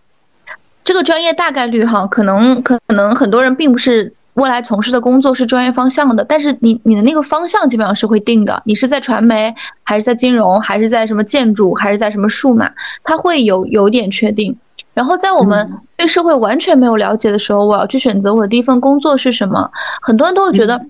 [0.83, 8.59] 这个专业大概率哈，可能可能很多人并不是未来从事的工作是专业方向的，但是你你的那个方向基本上是会定的。
[8.65, 12.71] 你是在传媒，还是在金融，还是在什么建筑，还是在什么数码，
[13.03, 14.57] 它会有有点确定。
[14.95, 19.69] 然后在我们对社会完全没有了解的时候，我要去选择我的第一份工作是什么。
[20.01, 20.81] 很多人都会觉得，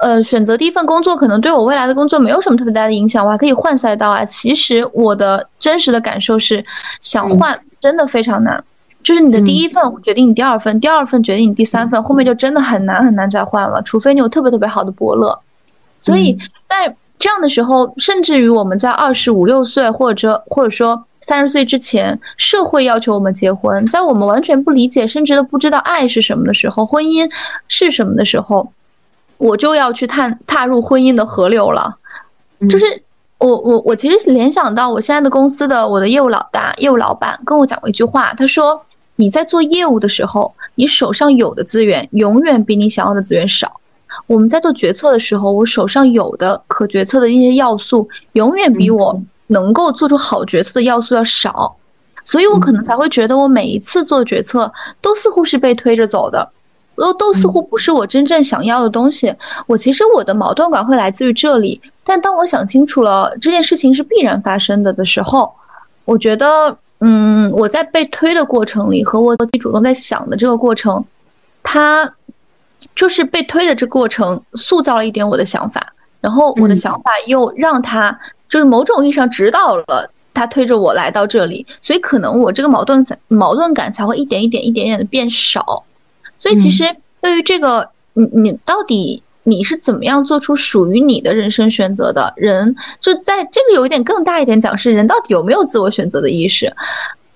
[0.00, 4.24] 呃，选择第一份工作可能对我未来的工作没有什么特别大的影响，我还可以换赛道啊。
[4.24, 6.64] 其实我的真实的感受是，
[7.00, 8.62] 想换真的非常难。
[9.02, 15.38] 就是你的第一份决定你第二份，第二份决定你第三份，后面就真的很难很难再换了，除非你有特别特别好的伯乐。
[15.98, 16.36] 所以
[16.68, 27.30] 在这样的时候，甚至于我们在二十五六岁或者或者说三十岁之前，社会要求我们结婚，在我们完全不理解甚至都不知道爱是什么的时候，婚姻
[27.68, 28.70] 是什么的时候，
[29.40, 31.96] 我就要去探踏入婚姻的河流了。
[32.68, 33.02] 就是
[33.38, 38.80] 我我我其实联想到我现在的公司的我的业务老大业务老板跟我讲过一句话，他说
[39.16, 43.80] 你在做业务的时候，你手上有的资源永远比你想要的资源少。
[44.26, 51.74] 我们在做决策的时候，我手上有的可决策的一些要素，永远比我能够做出好决策的要素要少，
[52.24, 56.46] 所以我可能才会觉得我每一次做决策都似乎是被推着走的，
[57.00, 59.34] 都都似乎不是我真正想要的东西。
[59.66, 65.50] 我其实我的矛盾感会来自于这里，但当我想清楚了这件事情是必然发生的的时候，
[66.04, 71.02] 我觉得，嗯，我在被推的过程里和我自己主动在想的这个过程，
[71.62, 72.12] 它
[72.94, 85.82] 就是被推的这过程塑造了一点我的想法，然后我的想法又让他就是某种意义上指导了他推着我来到这里，所以可能我这个矛盾感矛盾感才会一点一点一点点的变少。
[86.40, 86.84] 所以其实
[87.20, 92.74] 对于这个，你你到底你是怎么样做出属于你的人生选择的人？
[93.00, 96.72] 就在这个有一点更大一点讲，是人到底有没有自我选择的意识？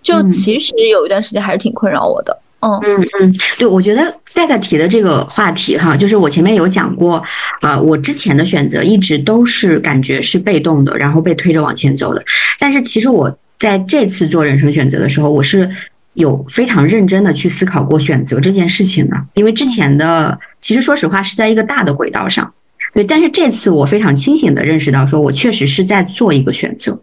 [0.03, 2.37] 就嗯其实有一段时间还是挺困扰我的。
[2.61, 7.23] 嗯嗯嗯，对，我觉得盖盖提的这个话题哈，就是我前面有讲过，
[7.61, 12.23] 呃，我之前的选择一直都是感觉是被动的，然后被推着往前走的。
[12.59, 15.71] 但是其实我在这次做人生选择的时候，我是
[16.15, 22.53] 有非常认真的去思考过选择这件事情的，因为之前的其实说实话是在一个大的轨道上，
[22.93, 26.99] 对，但是这次我非常清醒的认识到，说我确实是在做一个选择。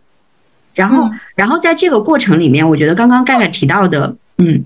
[0.74, 4.66] 然后，嗯然后在这个过程里面，我觉得刚刚盖盖提到的，嗯，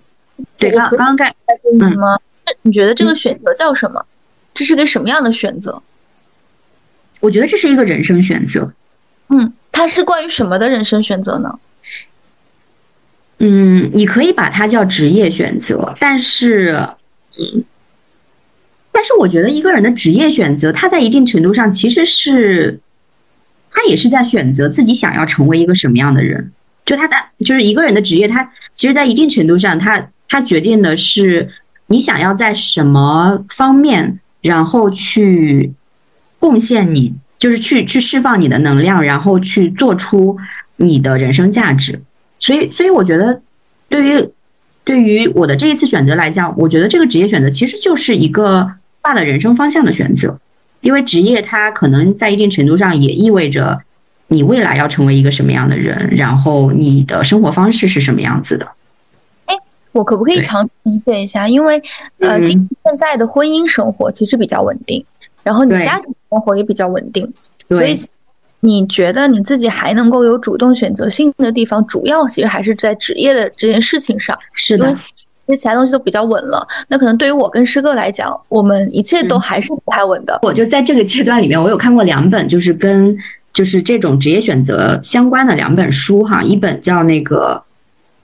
[0.57, 1.35] 对，刚刚刚盖。
[1.47, 2.19] 再问你吗？
[2.61, 4.05] 你觉得这个选择叫什么？
[4.53, 5.81] 这是个什么样的选择？
[7.19, 8.71] 我觉得这是一个人生选择。
[9.29, 11.59] 嗯，它是关于什么的人生选择呢？
[13.39, 16.87] 嗯，你可以把它叫职业选择，但是，
[17.37, 17.63] 嗯，
[18.91, 22.79] 但是我觉得一个人的职业选择，他在一定程度上其实是，
[23.69, 26.51] 他也是在选择自己想要成为一个什么样的人。
[26.85, 31.49] 就他的就是一个人的职业，他其实，在一定程度上，他他决定的是
[31.87, 35.73] 你想要在什么方面，然后去
[36.39, 40.37] 贡献你，就是去去释放你的能量，然后去做出
[40.77, 41.99] 你的人生价值。
[42.45, 43.41] 所以，所以我觉得，
[43.89, 44.29] 对于
[44.83, 50.37] 对于我的这一次选择来讲，我觉得这个职业选择其实就是一个大的人生方向的选择，
[50.81, 53.81] 因为职业它可能在一定程度上也意味着
[54.27, 58.69] 你未来要成为一个什么样的人，然后你的生活方式是什么样子的。
[59.91, 61.47] 我可不可以对长期理解一下？
[61.47, 61.81] 因为
[62.19, 65.03] 呃，嗯今现在的婚姻生活其实比较稳定，
[65.41, 67.23] 然后你家庭生活也比较稳定，
[67.69, 67.99] 所对以
[68.65, 74.37] 你觉得你自己还能够有主动选择性的地方，主要其实还是在职业的这件事情上。
[74.51, 74.89] 是的
[75.47, 76.67] 因为其他东西都比较稳了。
[76.87, 80.39] 那可能对于我跟师哥来讲，我们一切都嗯还是不太稳的。
[80.41, 83.15] 我就在这个阶段里面，我有看过两本，就是跟
[83.53, 87.61] 就是这种职业选择相关的两本书哈，一本叫那个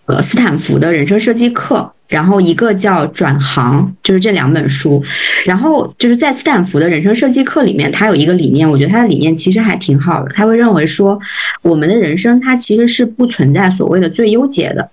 [0.06, 5.04] 呃斯坦福的人生设计课，然后一个叫转行，就是这两本书。
[5.46, 10.30] 然后就是在斯坦福的人生设计课里面，他有一个理念，我觉得他的理念其实还挺好的。
[10.34, 11.20] 他会认为说，
[11.62, 14.90] 我们的人生它其实是不存在所谓的最优解的，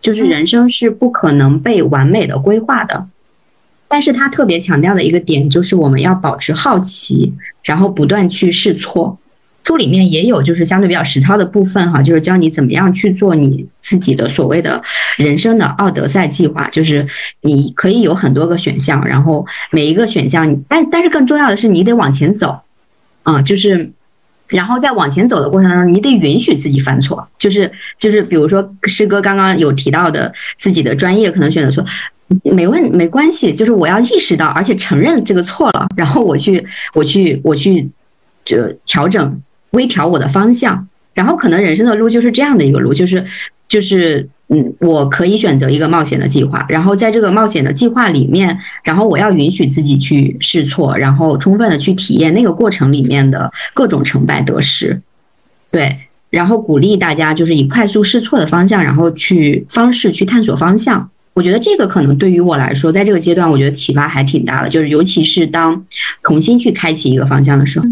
[0.00, 3.06] 就是人生是不可能被完美的规划的。
[3.88, 9.18] 但是他特别强调的一个点就是我们要保持好奇，然后不断去试错。
[9.64, 14.82] 书里面也有就是相对比较实操的部分哈，就是教你怎么样去做你自己的所谓的
[15.16, 17.06] 人生的奥德赛计划，就是
[17.42, 22.60] 你可以有很多个选项，然后每一个选项，但但是更重要的是你得往前走，
[23.22, 23.90] 啊，就是
[24.48, 31.84] 然后在往前走的过程当中，你得允许自己犯错，就是就是比如说师哥刚刚有提到的自己的专业可能选择错。
[32.44, 37.88] 没问没关系，就是我要意识到，而且承认这个错了，然后我去我去我去
[38.44, 39.40] 就调整。
[39.72, 43.24] 微调我的方向，然后可能人生的路就是这样的一个路，就是
[43.68, 55.00] 就是嗯，我可以选择一个冒险的计划，然后在这个冒险的计划里面，然后我要允许自己去试错，然后充分的去体验那个过程里面的各种成败得失，
[55.70, 61.08] 对，然后鼓励大家就是以快速试错的方向，然后去方式去探索方向。
[61.34, 65.82] 我觉得这个可能对于我来说，在这个阶段，我觉得启发还挺大的，就是尤其是当
[66.22, 67.86] 重新去开启一个方向的时候。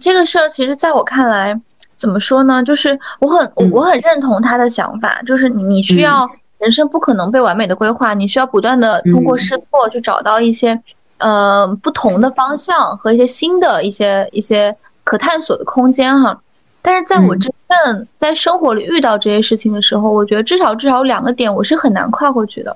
[0.00, 1.60] 这个事儿其实在我看来，
[1.96, 2.62] 怎么说呢？
[2.62, 6.28] 就是我很我我很认同他的想法，就是你你需要
[6.58, 10.80] 人生不可能被完美的规划，你需要不断的通过试错去找到一些
[11.18, 14.74] 呃不同的方向和一些新的一些一些
[15.04, 16.40] 可探索的空间哈。
[16.80, 22.74] 但是在我真正在生活里遇到这些事情的时候，我觉得至少至少有两个点我是很难跨过去的，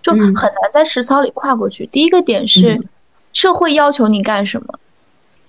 [0.00, 1.84] 就很难在实操里跨过去。
[1.92, 2.80] 第一个点是
[3.32, 4.78] 社会要求你干什么。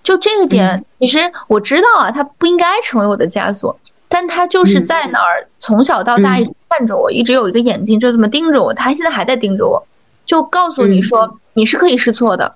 [0.05, 3.75] 就这个点，其实我知道啊，他不应该成为我的枷锁，
[4.07, 9.83] 但他就是在那儿，从小到大一直看着我，一直有一个眼睛就这么盯着我，他现在还在盯着我，
[10.23, 12.53] 就告诉你说你是可以试错的，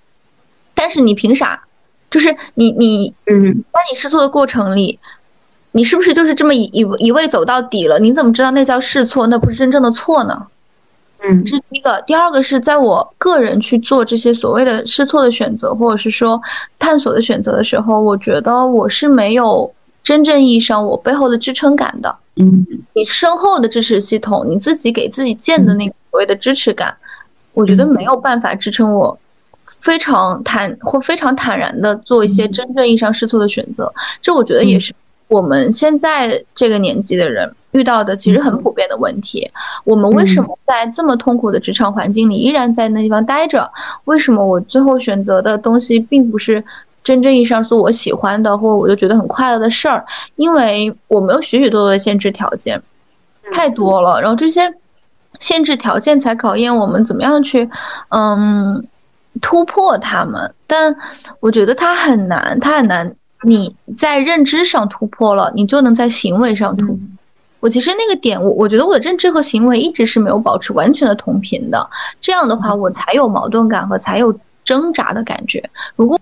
[0.76, 1.60] 但是你凭啥？
[2.12, 5.00] 就是你你嗯，在你试错的过程里，
[5.72, 7.98] 你是不是就是这么一一一味走到底了？
[7.98, 10.46] 你怎么知道那叫试错，那不是真正的错呢？
[11.22, 12.02] 嗯，这是第一个。
[12.08, 16.42] 第二个是在我个人去做这些所谓的试错的选择，或者是说
[16.78, 19.72] 探索的选择的时候，我觉得我是没有
[20.04, 22.16] 真正意义上我背后的支撑感的。
[22.38, 26.96] 嗯，你身后的支持系统，你自己给自己建的那个所谓的支持感，
[27.54, 29.20] 我觉得没有办法支撑我
[29.80, 33.92] 非常坦或非常坦然的做一些真正意义上试错的选择。
[34.22, 34.94] 这我觉得也是
[35.30, 37.50] 我们现在这个年纪的人。
[37.74, 39.48] 遇到的其实很普遍的问题，
[39.84, 43.72] 我们为什么在这么痛苦的职场环境里依然在那地方待着？
[44.06, 46.64] 为什么我最后选择的东西并不是
[47.04, 50.04] 真正意义上说我喜欢的，或我就觉得很快乐的事儿？
[50.36, 52.82] 因为我们有许许多多的限制条件，
[53.54, 54.20] 太多了。
[54.20, 54.62] 然后这些
[55.40, 57.70] 限制条件才考验我们怎么样去，
[58.10, 58.84] 嗯，
[59.42, 60.52] 突破他们。
[60.66, 60.96] 但
[61.40, 63.16] 我觉得它很难，它很难。
[63.44, 66.98] 你在认知上突破了，你就能在行为上突破。
[67.60, 71.90] 我其实那个点，我我觉得我的认知和行为一直是没有保持完全的同频的，
[72.22, 74.34] 这样的话我才有矛盾感和才有
[74.64, 75.70] 挣扎的感觉。
[75.96, 76.18] 如果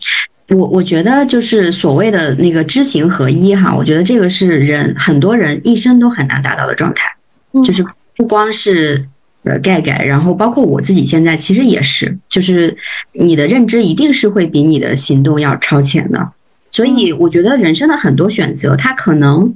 [0.50, 7.16] 我我觉得就是所谓的那个知行合一哈，我觉得这个是人很多人一生都很难达到的状态，
[7.64, 9.08] 就是不光是
[9.44, 12.76] 呃盖盖，然后包括我自己现在其实也是，就是
[13.12, 16.32] 你的认知一定是会比你的行动要超前的，
[16.78, 19.56] 所以我觉得人生的很多选择，它可能。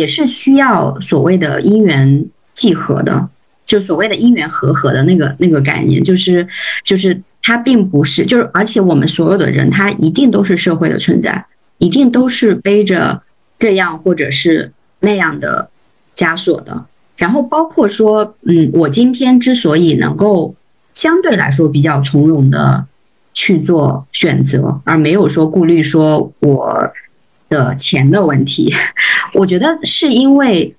[0.00, 3.28] 也是需要所谓的因缘际合的，
[3.66, 6.48] 就所谓的因缘和合的那个那个概念，就是
[6.82, 11.44] 就是它并不是，就是而且我们所有的人，他一定都是社会的存在，
[11.76, 13.20] 一定都是背着
[13.58, 15.68] 这样或者是那样的
[16.16, 16.86] 枷锁的。
[17.18, 20.54] 然后包括说，嗯，我今天之所以能够
[20.94, 22.86] 相对来说比较从容的
[23.34, 26.92] 去做选择，而没有说顾虑说我。
[27.52, 28.72] 的钱的问题，
[29.36, 30.74] 我觉得是因为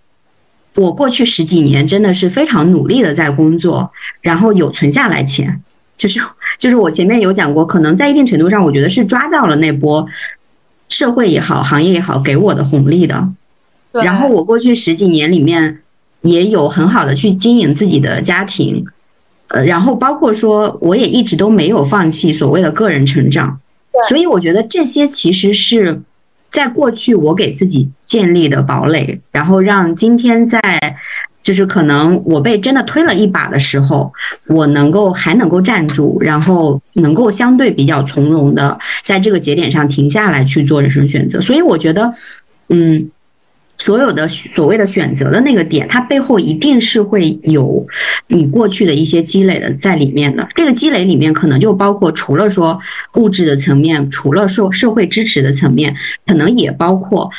[0.73, 3.91] 我过去十几年真的是非常努力的在工作，
[4.21, 5.61] 然后有存下来钱，
[5.95, 6.19] 就是
[6.57, 10.07] 就是我前面有讲过，可能在一定程度上，我觉得是抓到了那波
[10.89, 13.29] 社会也好，行业也好给我的红利的。
[13.91, 15.83] 然后我过去十几年里面
[16.21, 18.83] 也有很好的去经营自己的家庭，
[19.53, 23.59] 呃，然后包括说我也一直都没有放弃所谓的个人成长，
[24.09, 26.01] 所以我觉得这些其实是。
[26.53, 30.61] 在过去，我给自己建立的堡垒，然后让今天在
[31.41, 34.13] 就是可能我被真的推了一把的时候，
[34.45, 41.41] 我能够还能够站住，然后能够相对比较从容的在这个节点上停下来去做人生选择。
[41.41, 42.11] 所以我觉得，
[42.69, 43.09] 嗯，
[43.77, 47.85] 所有的所谓的选择的那个点，它背后一定是会有
[48.27, 50.47] 你过去的一些积累的在里面的。
[50.55, 52.79] 这个积累里面可能就包括除了说
[53.15, 55.95] 物质的层面，除了说社会支持的层面，
[56.25, 57.29] 可能也包括，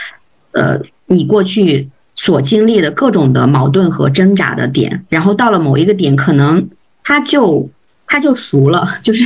[0.53, 1.89] 呃，你过去。
[2.17, 6.69] 所经历的各种的矛盾和挣扎的点，然后到了某一个点，可能
[7.03, 7.69] 他就
[8.07, 9.25] 他就熟了， 就是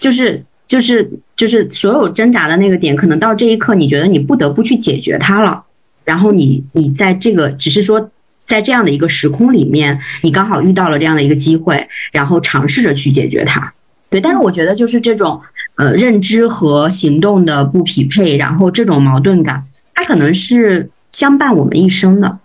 [0.00, 5.62] 就是就是就是所有挣扎的那个点，可能到这一刻，你觉得你不得不去解决它了。
[6.10, 8.10] 然后你你在这个只是说
[8.44, 13.72] 在这样的一个时空里面，你刚好遇到了这样的一个机会，然后尝试着去解决它。
[14.08, 15.40] 对，但是我觉得就是这种
[15.76, 20.90] 呃认知和行动的不匹配，然后这种矛盾感，它可能是。
[21.10, 22.38] 相伴我们一生的，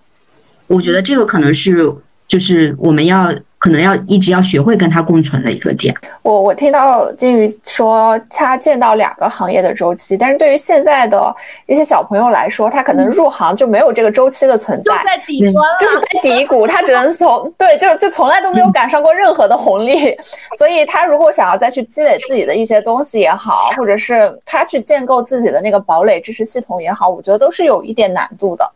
[0.68, 1.94] 我觉得这个可能是
[2.28, 3.32] 就是我们要
[3.66, 5.92] 可能要一直要学会跟它共存的一个点。
[6.22, 11.36] 我我听到金鱼说他见到两个行业的周期，但是对于现在的
[11.66, 20.16] 一些小朋友来说，他可能入行就没有这个周期的存在，在底端就是在低谷，他只能从对， 就就从来都没有赶上过任何的红利，
[20.60, 28.72] 所以他如果想要再去积累自己的一些东西也好，或者是他去建构自己的那个堡垒支持系统也好，我觉得都是有一点难度的。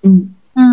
[0.00, 0.64] 嗯嗯。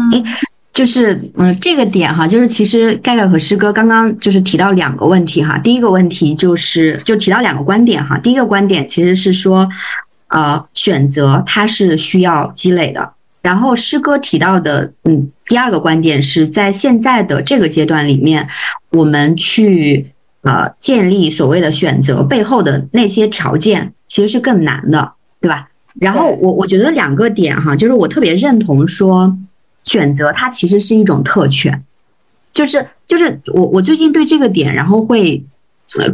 [0.81, 5.55] 就是嗯，这个点哈，就是其实盖盖和师哥刚刚就是提到两个问题哈。
[5.59, 8.17] 第一个问题就是就提到两个观点哈。
[8.17, 9.69] 第一个观点其实是说，
[10.29, 13.11] 呃，选择它是需要积累的。
[13.43, 18.47] 然后师哥提到的嗯，第二个观点是在现在的这个阶段里面，
[18.93, 20.11] 我们去
[20.41, 25.67] 呃建立所谓的选择背后的那些条件，其实是更难的，对吧？
[25.99, 29.37] 然后我我觉得两个点哈，就是我特别认同说。
[29.83, 31.83] 选择它其实是一种特权，
[32.53, 35.43] 就是就是我我最近对这个点，然后会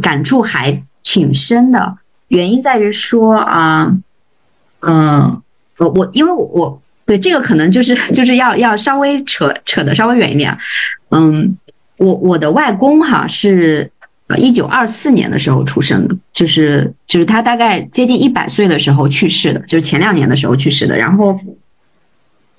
[0.00, 1.98] 感触还挺深的。
[2.28, 3.94] 原因在于说啊，
[4.80, 5.42] 嗯，
[5.78, 10.56] 我我因为我我对这个可能就是 就是要要稍微扯扯的稍微远一点。
[11.10, 11.56] 嗯，
[11.98, 13.90] 我我的外公哈是
[14.26, 21.38] 呃一九二四年的时候出生的，就是就是他大概接近一百岁的时候去世的，就是前两年的时候去世的，然后。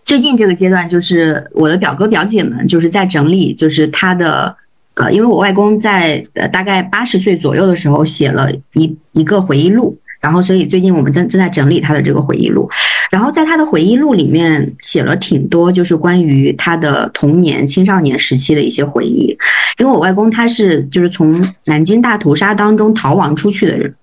[0.09, 4.57] 最近这个阶段，就是我的表哥表姐们就是在整理，就是他的，
[4.95, 12.67] 呃，因为我外公在呃大概八十岁左右的时候写了一一个回忆录，然后所以最近我们正正在整理他的这个回忆录，
[13.11, 19.37] 然后在他的回忆录里面写了挺多，就是关于他的童年、青少年时期的一些回忆，
[19.77, 23.93] 因为我外公他是就是从南京大屠杀当中逃亡出去的人，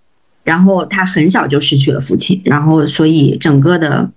[0.45, 4.09] 然后他很小就失去了父亲，然后所以整个的。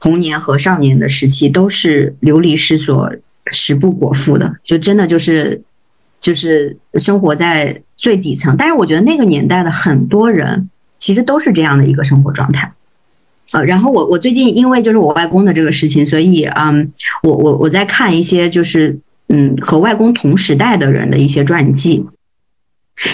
[0.00, 3.12] 童年和少年的时期都是流离失所、
[3.50, 5.62] 食不果腹的，就真的就是，
[6.20, 8.54] 就是生活在最底层。
[8.56, 10.68] 但是我觉得那个年代的很多人
[10.98, 12.72] 其实都是这样的一个生活状态。
[13.50, 16.92] 呃，然后我我最近因为就是我外公的这个事情，所以嗯，
[17.22, 22.06] 我我我在看一些就是嗯和外公同时代的人的一些传记。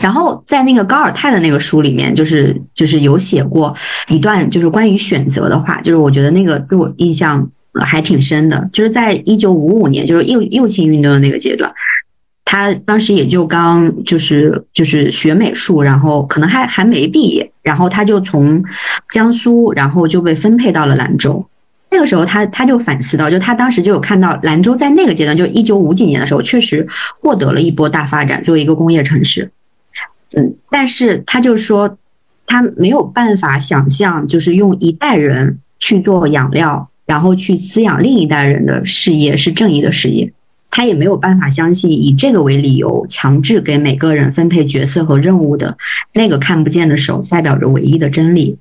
[0.00, 3.74] 然后在那个高尔泰的那个书里面，就是就是有写过
[4.08, 7.46] 一段就是关于选择的话，就是我觉得那个对我印象
[7.80, 8.68] 还挺深的。
[8.72, 11.70] 就是在一九五五年，就是右右倾运动的那个阶段，
[12.44, 18.62] 他当时也就刚就是就是学美术，然后可能还还没毕业，然后他就从
[19.10, 21.44] 江苏，然后就被分配到了兰州。
[21.90, 26.86] 那个时候他他就反思到，就他当时就有看到兰州在那个阶段，就一九五几年的时候，确实
[27.20, 29.50] 获得了一波大发展，作为一个工业城市。
[30.36, 31.96] 嗯，但是他就说，
[32.46, 40.32] 他没有办法想象，就是用一代人去做养料，然后去滋养另一代人的事业是正义的事业。
[40.70, 45.76] 他也没有办法相信，以这个为理由强制给每个人分配角色和任务的
[46.14, 48.58] 那个看不见的手，代表着唯一的真理。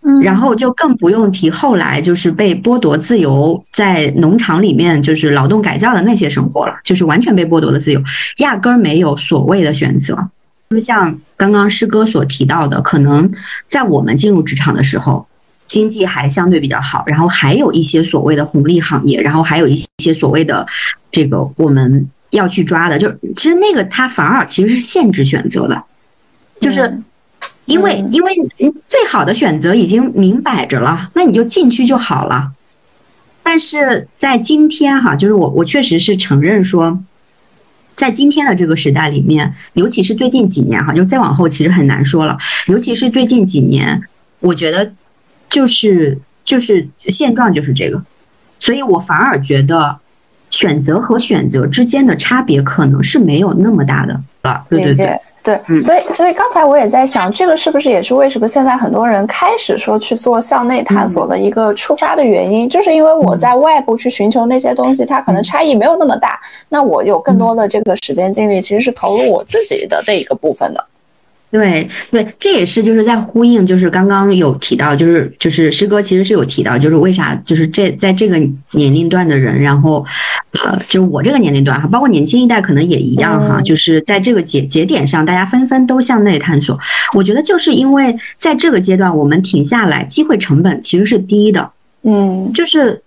[0.00, 8.02] 嗯，然后就更不用提后来就是被剥夺自由，在农场里面就是劳动改造的那些生活了，就是完全被剥夺了自由，
[8.38, 10.30] 压根儿没有所谓的选择。
[10.70, 13.28] 就像刚刚师哥所提到的，可能
[13.66, 15.26] 在我们进入职场的时候，
[15.66, 20.64] 经济还相对比较好，然后还有一些所谓的红利行业，然后还有一些所谓的
[21.10, 25.82] 这个我们要去抓的，就其实那个它反而其实是限制选择的，
[26.60, 27.02] 就是
[27.64, 28.32] 因为因为
[28.86, 32.52] 最好的选择已经明摆着了，那你就进去就好了。
[33.42, 36.96] 但是在今天哈，就是我我确实是承认说。
[38.00, 42.38] 在今天的这个时代里面，尤其是最近几年哈，就再往后其实很难说了。
[42.66, 44.00] 尤其是最近几年，
[44.38, 44.90] 我觉得
[45.50, 48.02] 就是就是现状就是这个，
[48.58, 49.98] 所以我反而觉得，
[50.50, 54.12] 选择和选择之间的差别可能是没有那么大的。
[54.12, 54.20] 了。
[54.68, 55.82] 对对对，，对，嗯。
[55.82, 66.40] 所以所以刚才我也在想，这个是不是也是为什么现在很多人开始说去做向内探索的一个出发的原因，就是因为我在外部去寻求那些东西，它可能差异没有那么大，
[66.70, 70.82] 那我有更多的这个时间精力，其实是投入我自己的这一个部分的。
[71.50, 78.38] 对对，这也是就是在呼应，就是刚刚有提到，就是就是师哥其实是有提到，就是为啥就是这在这个
[78.70, 80.04] 年龄段的人，然后
[80.52, 83.64] 呃，就是我这个年龄段哈，包括年轻一代可能也一样哈，嗯。
[83.64, 86.78] 就是在这个节节点上，大家纷纷都向内探索。
[87.14, 91.70] 我觉得就是因为在这个阶段，我们停下来，机会成本其实是低的，
[92.04, 92.50] 嗯。
[92.54, 93.02] 就是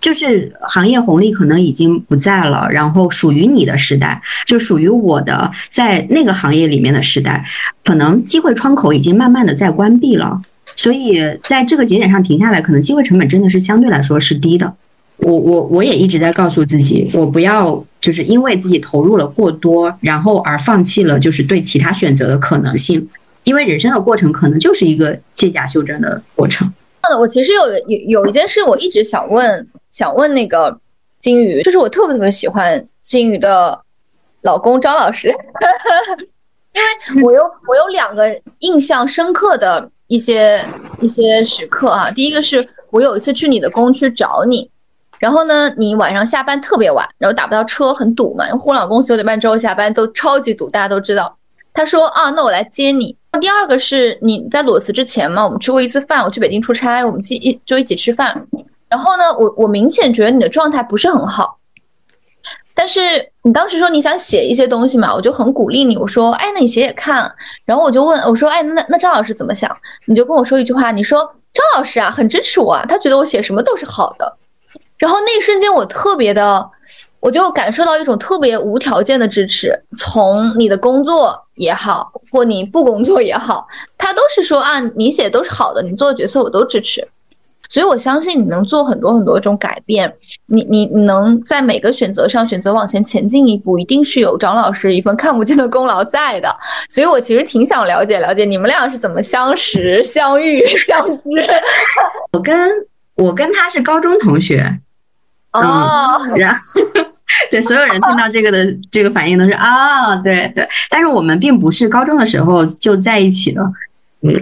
[0.00, 7.44] 就是行业红利可能已经不在了，然后属于你的时代，就属于我的在那个行业里面的时代，
[7.84, 10.40] 可能机会窗口已经慢慢的在关闭了，
[10.76, 14.72] 所以在这个节点上停下来，可能机会成本真的是相对来说是低的。
[15.18, 23.08] 我我我也一直在告诉自己，我不要就是因为自己投入了过多，然后而放弃了就是对其他选择的可能性，
[23.44, 26.70] 因为人生的过程可能就是一个借假修真的过程。
[27.18, 30.76] 我其实有有有一件事，我一直想问，想问那个
[31.20, 33.78] 金鱼，就是我特别特别喜欢金鱼的
[34.42, 35.28] 老公张老师，
[36.72, 40.64] 因为我有我有两个印象深刻的一些
[41.00, 42.10] 一些时刻啊。
[42.10, 44.70] 第一个是我有一次去你的工区找你，
[45.18, 51.36] 然后呢，你晚上下班特别晚，然后打不到车，很堵嘛，因为互联网公司九点半之后下班都超级堵，大家都知道。
[51.76, 53.16] 他说啊，那我来接你。
[53.38, 58.44] 第二个是你在裸辞之前嘛，我们吃过一次饭，我去北京出差，我们去一就一起吃饭。
[58.88, 61.58] 然后呢，我我明显觉得你的状态不是很好，
[62.74, 63.00] 但是
[63.42, 67.30] 你当时说你想写一些东西嘛，我就很鼓励你，我说，哎，那你写写看。
[67.64, 69.70] 然后我就问我说，哎，那那张老师怎么想？
[70.06, 71.20] 你就跟我说一句话，你说
[71.52, 74.36] 张老师啊，很支持我啊，他觉得我写什么都是好的。
[74.96, 76.66] 然后那一瞬间我特别的，
[77.20, 83.66] 我就感受到一种特别无条件的支持，从你的工作也好，或你不工作也好，
[83.98, 87.06] 他都是说啊，你写的都是好的，你做的角色我都支持。
[87.68, 90.14] 所以我相信你能做很多很多种改变，
[90.46, 96.48] 你你你能在每个选择上选择往前前进一步，一定是有张老师一份看不见的功劳在的。
[96.88, 101.24] 所以我其实挺想了解了解你们俩是怎么相识、相遇、 相知。
[102.32, 102.70] 我跟
[103.16, 104.62] 我跟他是高中同学，
[105.52, 106.60] 哦，然后
[107.50, 113.62] 对所有人听到这个的这个反应都是啊，对对，但是我们并不是高中的时候就在一起的，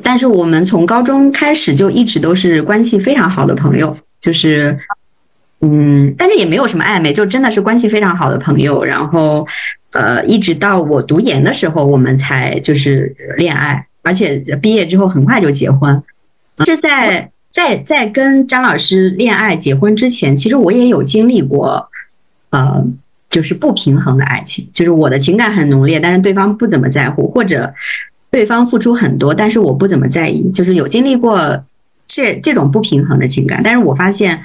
[0.02, 4.78] 但是我们从高中开始就一直都是关系非常好的朋友，就是
[5.60, 9.46] 嗯，但是也没有什么暧昧，就真的是关系非常好的朋友，然后
[9.92, 16.02] 呃，一直到我读研的时候，我们才就是恋爱，而且毕业之后很快就结婚，
[16.66, 17.30] 是在。
[17.54, 21.88] 在在跟张老师恋爱、结婚之前，其实我也有经历过，
[22.54, 22.86] 呃，
[23.28, 27.74] 就是不平衡的爱情，就是我的情感很浓烈，但是对方不怎么在乎，或者
[28.30, 31.64] 对方付出很多，但是我不怎么在意，就是有经历过
[32.06, 33.60] 这这种不平衡的情感。
[33.64, 34.40] 但是我发现，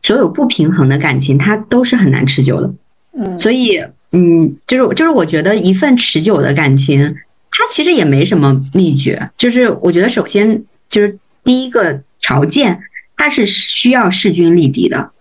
[0.00, 2.74] 所有不平衡的感情，它都是很难持久的。
[3.12, 3.80] 嗯，所以，
[4.10, 7.14] 嗯，就是就是，我觉得一份持久的感情，
[7.52, 9.30] 它其实也没什么秘诀。
[9.36, 12.80] 就是我觉得，首先就是第一个条件，
[13.16, 15.12] 它是需要势均力敌的，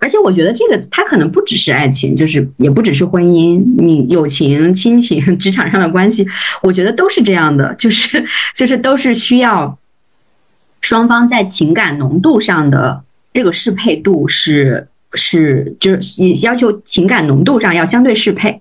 [0.00, 6.26] 而且我觉得这个它可能不只是爱情，就是也不只是婚姻，你友情、亲情、 职场上的关系，
[6.62, 8.24] 我觉得都是这样的，就是
[8.54, 9.78] 就是都是需要
[10.80, 18.60] 双方在情感浓度上的这个适配度是是就是要求情感浓度上要相对适配，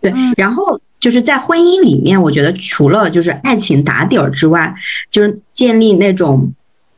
[0.00, 4.74] 对，然后就是在婚姻里面，我觉得除了就是爱情打底儿之外，
[5.10, 6.52] 就是建立那种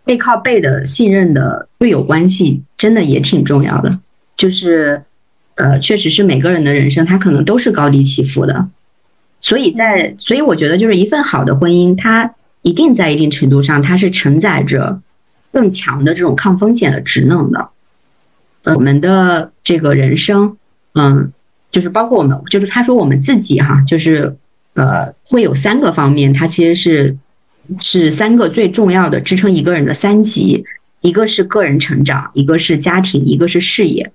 [0.04, 3.98] 背靠背的信任的队友关系，真的也挺重要的。
[4.36, 5.02] 就是
[5.56, 8.68] 呃，确实是每个人的人生，他可能都是高低起伏的，
[9.40, 15.00] 所以在所以我觉得就是一份好的婚姻，它一定在一定程度上，它是承载着
[15.52, 17.68] 更强的这种抗风险的职能的。
[18.64, 20.56] 呃，我们的这个人生，
[20.94, 21.32] 嗯。
[21.70, 24.36] 就是包括我们，就是他说我们自己哈，就是
[24.74, 27.16] 呃，会有三个方面，它其实是
[27.80, 30.64] 是三个最重要的支撑一个人的三级，
[31.00, 34.12] 一个是个人成长，一个是家庭，一个是事业。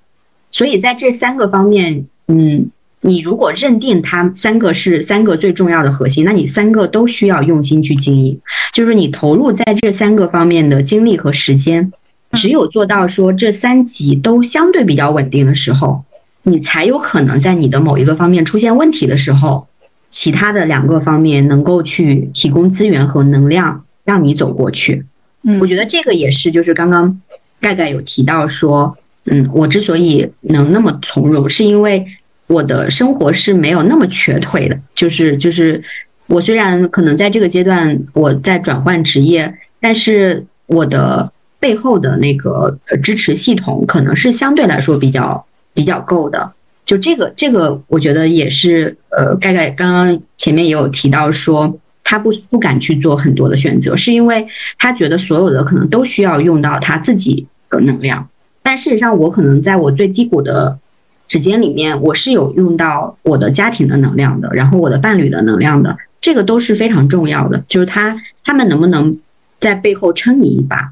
[0.51, 2.69] 所以在这三个方面，嗯，
[3.01, 8.39] 你如果认定它三个是三个最重要的核心，那你三个都需要用心去经营，
[8.73, 11.91] 就是你投入在这三个方面的精力和时间，
[12.31, 16.03] 只有做到说这三级都相对比较稳定的时候。
[16.43, 19.67] 你才有可能在你的某一个方面出现问题的时候，
[20.09, 25.05] 其他的两个方面能够去提供资源和能量让你走过去。
[25.43, 27.21] 嗯我觉得这个也是，就是刚刚
[27.61, 32.05] 盖盖有提到说，嗯，我之所以能那么从容，是因为
[32.47, 34.77] 我的生活是没有那么瘸腿的。
[34.93, 35.81] 就是就是，
[36.27, 46.51] 我虽然可能在这个阶段我在转换职业，但是我的背后的那个呃支持系统可能是相对来说比较比较够的。
[46.85, 51.79] 就这个这个，我觉得也是呃，盖盖刚刚前面也有提到说。
[52.01, 54.47] 他不不敢去做很多的选择，是因为
[54.79, 58.27] 他觉得所有的可能都需要用到他自己的能量。
[58.63, 60.79] 但事实上，我可能在我最低谷的
[61.27, 67.63] 时间里面，我是有用到我的家庭的能量的，然后我的伴侣的能量的，这个都是非常重要的。
[67.67, 69.15] 就是他他们能不能
[69.59, 70.91] 在背后撑你一把，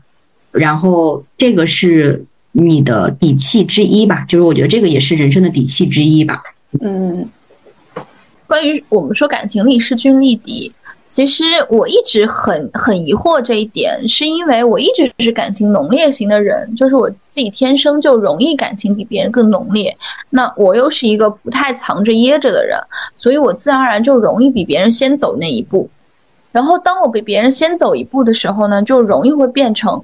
[0.51, 2.25] 然后这个是
[2.61, 4.25] 你的底气之一吧。
[4.27, 6.41] 就是我觉得这个也是人生的底气之一吧。
[6.81, 7.27] 嗯，
[8.45, 10.71] 关于我们说感情力势均力敌。
[11.09, 19.95] 其实我一直很很疑惑这一点，是因为我一直是感情浓烈型的人，就是我自己天生就容易感情比别人更浓烈。
[20.29, 22.77] 那我又是一个不太藏着掖着的人，
[23.17, 25.89] 所以我自然而然就容易比别人先走那一步。
[26.51, 30.03] 然后当我比别人先走一步的时候呢，就容易会变成，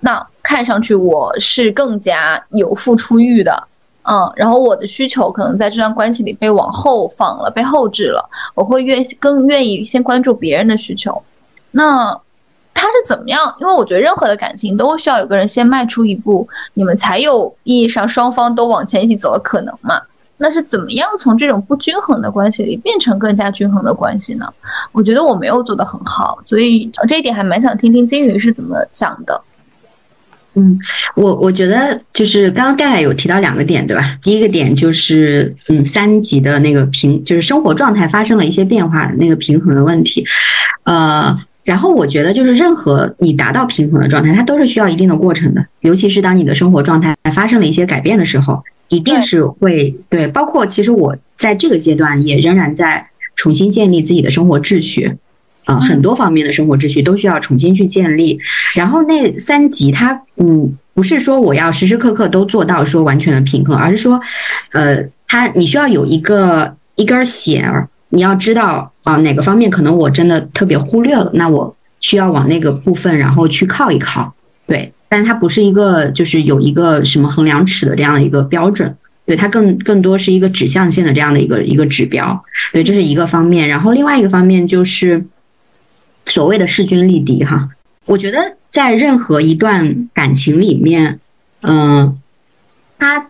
[0.00, 3.68] 那看上去我是更加有付出欲的。
[4.04, 8.28] 嗯，然后我的需求可能在这段关系里被往后放了，被后置了。
[8.54, 11.22] 我会愿更愿意先关注别人的需求。
[11.70, 12.12] 那
[12.74, 13.54] 他是怎么样？
[13.60, 20.00] 因为我觉得任何的感情都需要有个人先迈出一步，你们才有意义上双方都往前一起走的可能嘛。
[20.38, 24.52] 那是怎么样从这种不均衡的关系里变成更加均衡的关系呢？
[24.90, 29.40] 我觉得我没有做得很好，所以这一点还蛮想听听金鱼是怎么想的。
[30.54, 30.78] 嗯，
[31.16, 34.18] 我我觉得就是刚刚盖盖有提到两个点，对吧？
[34.22, 40.26] 第一个点就是，嗯，三级的那个平，就是生活状态发生了一些变化，那个平衡的问题。
[40.84, 41.34] 呃，
[41.64, 50.28] 然后我觉得就是任何你达到平衡的状态，它都是需要一定的过程的，尤其是当你的生活状态发生了一些改变的时候，一定是会对。
[50.28, 55.16] 包括其实我在这个阶段也仍然在重新建立自己的生活秩序。
[55.64, 58.38] 啊、很多方面的生活秩序都需要重新去建立。
[58.74, 64.20] 然后那三级它，嗯，不是说我要时时刻刻都做到说完全的平衡，而是说，
[64.72, 74.34] 呃，它你需要有一个一根弦儿，你要知道啊、哪个方面可能我真的特别忽略了，那我需要往那个部分然后去靠一靠。
[74.66, 78.94] 对，但它不是一个就是有一个什么衡量尺的这样的一个标准。
[79.24, 83.68] 对它更更多是一个指向性的这样的一个一个指标，对，这是一个方面。
[83.68, 85.24] 然后另外一个方面就是
[86.26, 87.68] 所谓的势均力敌哈。
[88.06, 91.20] 我觉得在任何一段感情里面，
[91.62, 92.18] 嗯，
[92.98, 93.28] 他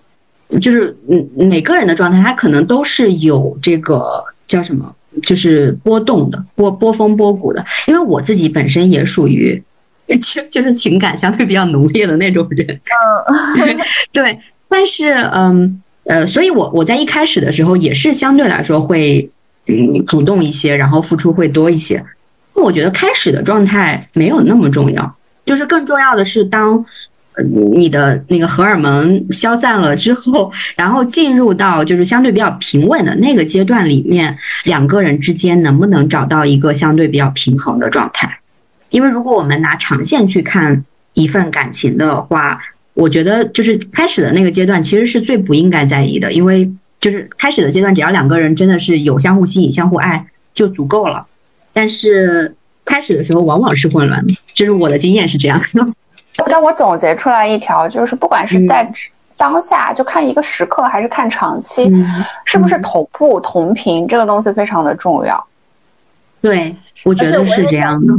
[0.61, 7.65] 就是嗯每个人的状态，他可能都是有这个叫什么，就是波动的波波峰波谷的。
[7.87, 9.63] 因为我自己本身也属于
[10.21, 12.81] 就就是情感相对比较浓烈的那种人，
[13.57, 13.77] 嗯，
[14.13, 14.39] 对。
[14.69, 19.31] 但是，嗯，呃，所以我我在一开始的时候也是相对来说会，
[19.67, 22.03] 嗯，主动一些，然后付出会多一些。
[22.55, 26.85] 我觉得开始的状态没有那么重要，就是更重要的是当，
[27.75, 38.39] 你的那个荷尔蒙消散了之后，然后进入到就是相对比较平稳的那个阶段里面，两个人之间能不能找到一个相对比较平衡的状态？
[38.91, 40.85] 因为如果我们拿长线去看
[41.15, 42.61] 一份感情的话。
[42.95, 51.27] 我觉得就是开始的那个阶段，其实是最不应该在意的，因为就是开始的阶段，只要两个人真的是有相互吸引、相互爱就足够了。
[51.73, 52.55] 但是
[52.85, 55.87] 开始的时候往往是混乱的，就是我的经验是这样的。
[56.49, 58.91] 那我总结出来一条，就是不管是在
[59.37, 65.47] 当下，就看一个时刻，还是看长期，嗯、是不是同步同频，这个东西非常的重要。
[66.41, 68.15] 对，我觉得是这样的。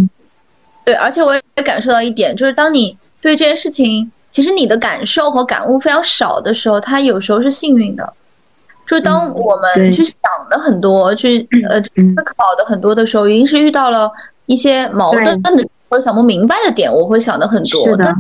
[0.86, 4.12] 对，而且我也感受到一点，就是当你对这件事情。
[4.34, 8.14] 其实你的感受和感悟非常少的时候，它有时候是幸运的。
[8.86, 10.18] 就是当我们去想
[10.50, 14.12] 的很多，去呃思考的很多的时候，一定是遇到了
[14.46, 18.14] 一些矛盾的或者想不明白的点，我会想的很多，但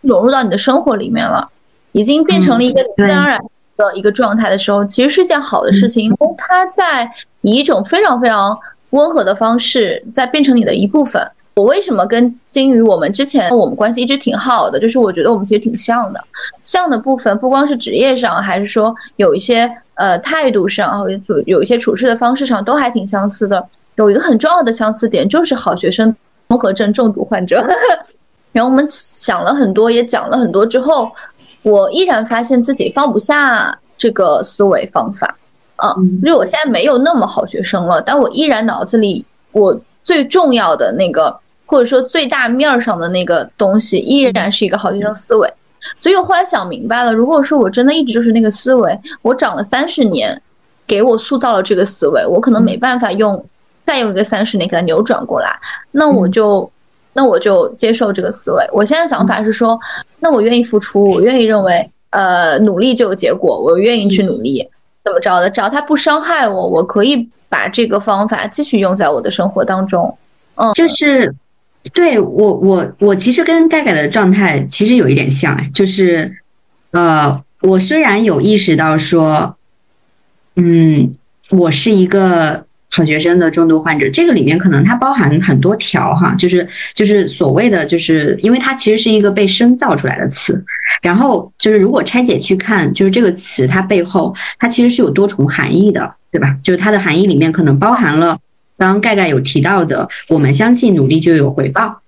[0.00, 1.48] 融入到你的生活里面了，
[1.92, 3.40] 已经变成了一个自然而然
[3.76, 7.10] 的一个状态的时候，其实是件好的事情，因为它在
[7.42, 8.58] 以一种非常非常
[8.90, 11.22] 温和的方式在变成你的一部分。
[11.56, 14.78] 我为什么跟金鱼我们之前我们关系一直挺好的？
[14.78, 16.22] 就是我觉得我们其实挺像的，
[16.62, 23.62] 像的部分不光是职业上，还是说有一些呃态度上，有有一些处事的方式上都还挺相似的。
[23.96, 26.14] 有一个很重要的相似点就是好学生
[26.48, 27.62] 综合症中毒患者。
[28.52, 31.10] 然后我们想了很多，也讲了很多之后，
[31.62, 35.36] 我依然发现自己放不下这个思维方法。
[35.76, 39.22] 啊，因为我现在没有那么好学生了，但我依然脑子里
[39.52, 41.38] 我最重要的那个。
[41.68, 45.52] 或者说最大面儿上的那个东西依然是一个好学生思维，
[45.98, 50.40] 所以我后来想明白了，如果说我真的一直就是那个思维，我长了三十年，
[50.86, 53.44] 给我塑造了这个思维，我可能没办法用
[53.84, 55.58] 再用一个三十年给它扭转过来，
[55.90, 56.70] 那我就
[57.12, 58.68] 那我就接受这个思维。
[58.72, 59.78] 我现在想法是说，
[60.20, 64.68] 那我愿意付出，我愿意认为，呃，努力就有结果，我愿意去努力，
[65.04, 70.16] 怎么着的，只要它不伤害我，我可以把这个方法继续用在我的生活当中。
[70.56, 71.34] 嗯，就是
[71.92, 76.36] 对我我我其实跟盖盖的状态其实有一点像，哎，就是
[76.90, 79.56] 呃，我虽然有意识到说，
[80.56, 81.14] 嗯，
[81.50, 90.64] 我是一个好学生的重度患者，这个里面可能它包含很多条哈，就是就是所谓的，就是因为它其实是一个被深造出来的词，
[91.02, 96.56] 然后就是如果拆解去看，就是这个词它背后它其实是有多重含义的，对吧？
[96.62, 98.38] 就是它的含义里面可能包含了
[98.78, 102.00] 刚刚盖盖有提到的，我们相信努力就有回报。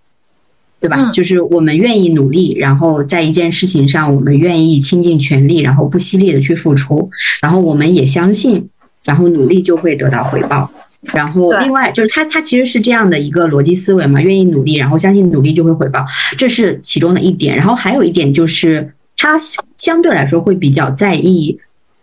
[0.81, 0.97] 对吧？
[0.97, 7.11] 嗯就是我们愿意努力，然后在一件事情上，我们愿意倾尽全力，然后不惜力的去付出，
[7.43, 8.69] 然后我们也相信，
[9.03, 10.71] 然后努力就会得到回报。
[11.01, 16.07] 然后另外就是他他其实是这样的一个逻辑思维嘛，愿意努力，然后相信努力就会回报，
[16.37, 17.57] 这是其中的一点。
[17.57, 19.37] 然后还有一点就是他
[19.77, 21.59] 相对来说会比较在意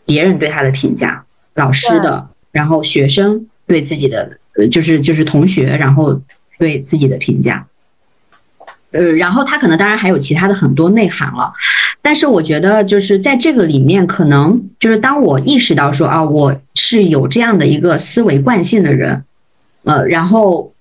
[0.05, 4.37] 别人对他的评价，老师的，然后学生对自己的，呃
[4.71, 6.21] 就是就是同学，然后
[6.57, 7.65] 对自己的评价。
[8.91, 11.51] 呃，然后他可能当然还有其他的很多内涵了，
[12.01, 19.25] 但是我觉得就是在这个里面，可能就是当我意识到说啊，我是有这样的一个思维惯性的人，
[19.83, 20.71] 呃，然后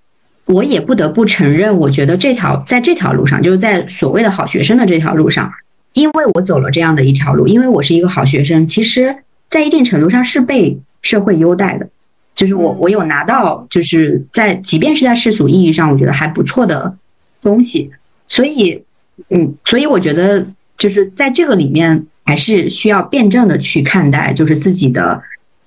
[0.44, 5.52] 我也不得不承认，我觉得这条在这条路上，就是在所谓的好学生的这条路上，
[5.94, 9.16] 因为我走了这样的一条路，因为我是一个好学生，其实
[9.48, 11.88] 在一定程度上是被社会优待的，
[12.34, 16.96] 就是我我有拿到，就是在即便是在世俗意义上，我觉得还不错的
[17.40, 17.90] 东西。
[18.26, 18.82] 所以，
[19.28, 25.22] 嗯，所以我觉得就是在这个里面，还是需要辩证的去看待，就是自己的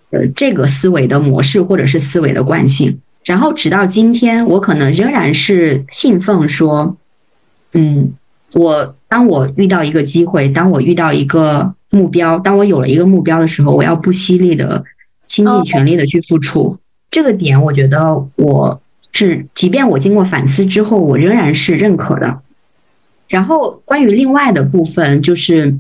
[0.10, 3.00] 呃这个思维的模式或者是思维的惯性。
[3.24, 6.98] 然后直到今天，我可能仍然是信奉说，
[7.74, 8.14] 嗯，
[8.54, 14.84] 我当我遇到一个机会，当我遇到一个目标，当我有了一个目标的时候，我要不惜力的
[15.38, 16.78] 倾尽全力的去付出。
[17.12, 18.82] 这个点，我觉得我
[19.12, 22.42] 是，即便我经过反思之后，我仍然是认可的。
[23.28, 25.78] 然后关于另外的部分，就是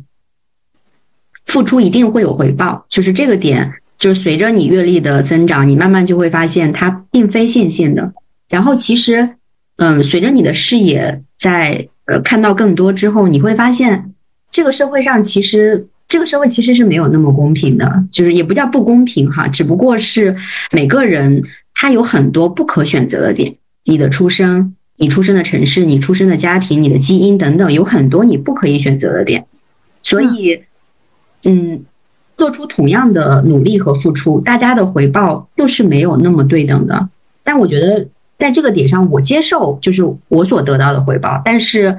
[1.46, 8.14] 付出一定会有回报，就是这个点，就是随着你阅历的增长，你慢慢就会发现它并非线性的。
[8.50, 9.36] 然后其实，
[9.78, 14.14] 嗯，随着你的视野在呃看到更多之后，你会发现
[14.52, 20.36] 这个社会上其实这个社会其实是没有那么公平的，就是也不叫不公平哈，只不过是
[20.72, 21.44] 每个人
[21.74, 24.74] 他有很多不可选择的点，你的出生。
[25.00, 29.46] 你出生的城市、你出生的家庭、你的基因等等，有很多你不可以选择的点，
[30.02, 30.64] 所以，
[31.44, 31.84] 嗯，
[32.36, 37.10] 做出同样的努力和付出，大家的回报就是没有那么对等的。
[37.44, 38.08] 但我觉得
[38.40, 41.96] 在这个点上，我接受就是我所得到的回报，但是，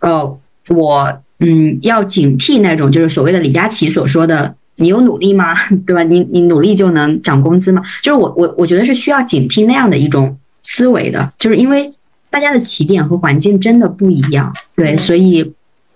[0.00, 0.36] 呃，
[0.70, 5.54] 我嗯要警惕那种就是所谓的李佳琦所说的“你有努力吗？
[5.86, 6.02] 对吧？
[6.02, 11.92] 你你努力就能涨工资吗？”就是我我我觉得是需要警惕那样的一种思维的，就是因为。
[12.32, 15.52] 大家的起点和环境真的不一样，对，所以，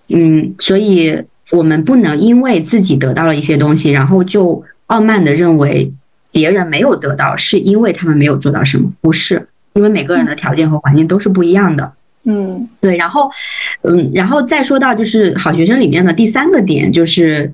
[0.09, 1.17] 嗯，所以
[1.51, 5.89] 我们不能因为自己得到了一些东西，然后就傲慢的认为
[6.33, 8.91] 别人没有得到，是因为他们没有做到什么？
[8.99, 11.93] 不是，因为每个人的条件和环境都是不一样的。
[12.25, 13.29] 嗯，对，然后，
[13.81, 17.51] 嗯，然后再说到就是好学生里面的第三个点，就是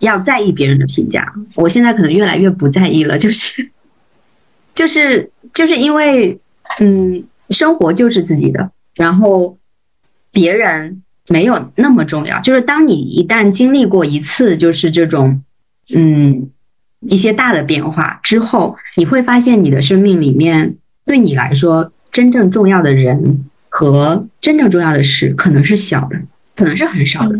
[0.00, 1.32] 要在意别人的评价。
[1.54, 3.70] 我现在可能越来越不在意了，就是，
[4.74, 6.38] 就是，就是因为，
[6.80, 7.24] 嗯。
[7.50, 9.56] 生活就是自己的，然后
[10.30, 12.38] 别人没有那么重要。
[12.40, 15.42] 就是当你一旦经历过一次，就是这种
[15.94, 16.50] 嗯
[17.00, 20.76] 一些大的变化之后，你会发现你的生命里面
[21.06, 23.46] 对你来说真正重要的人
[23.78, 26.20] 和真正重要的事可能是小的，
[26.56, 27.38] 可能是很少的。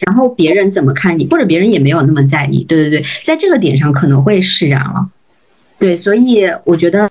[0.00, 2.64] 然后别人怎么看你，或者别人也没有那么在意。
[2.64, 5.08] 对对对，在这个点上可能会释然了。
[5.78, 7.08] 对，所以我觉得。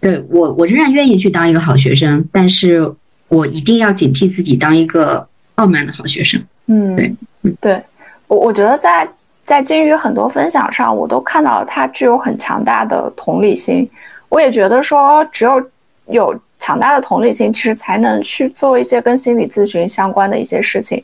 [0.00, 2.94] 对我，我仍然愿意去当一个好学生，但是
[3.26, 5.26] 我一定要警惕自己当一个
[5.56, 6.40] 傲慢的好学生。
[6.66, 7.12] 嗯，对，
[7.42, 7.82] 嗯，对
[8.28, 9.08] 我我觉得在
[9.42, 13.88] 在金鱼很多分享上，我都看到他具有很强大的同理心。
[14.28, 15.70] 我也觉得说，只有
[16.10, 21.02] 有强大的同理心，其实才能去做一些跟心理咨询相关的一些事情。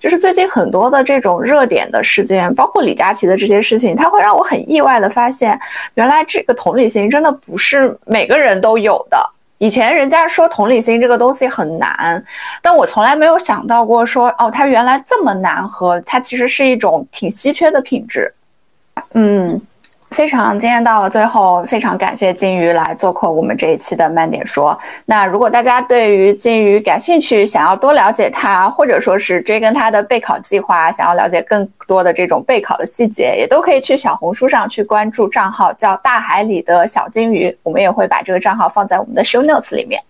[0.00, 5.58] 就是最近很多的这种热点的事件，包括李佳琦的这些事情，它会让我很意外的发现，
[5.94, 9.18] 原来这个同理心真的不是每个人都有的。
[9.58, 12.22] 以前人家说同理心这个东西很难，
[12.60, 18.32] 但我从来没有想到过说哦，它原来这么难和它其实是一种挺稀缺的品质。
[19.14, 19.60] 嗯。
[20.16, 24.76] 非常惊艳到了最后，非常感谢金鱼来做客我们这一期的慢点说。
[25.04, 37.54] 那如果大家对于金鱼感兴趣，想要多了解他，或者说是追根他的备考计划，想要了解更多的这种备考的细节，也都可以去小红书上去关注账号，叫大海里的小金鱼。
[37.62, 40.02] 我们也会把这个账号放在我们的 show notes 里面。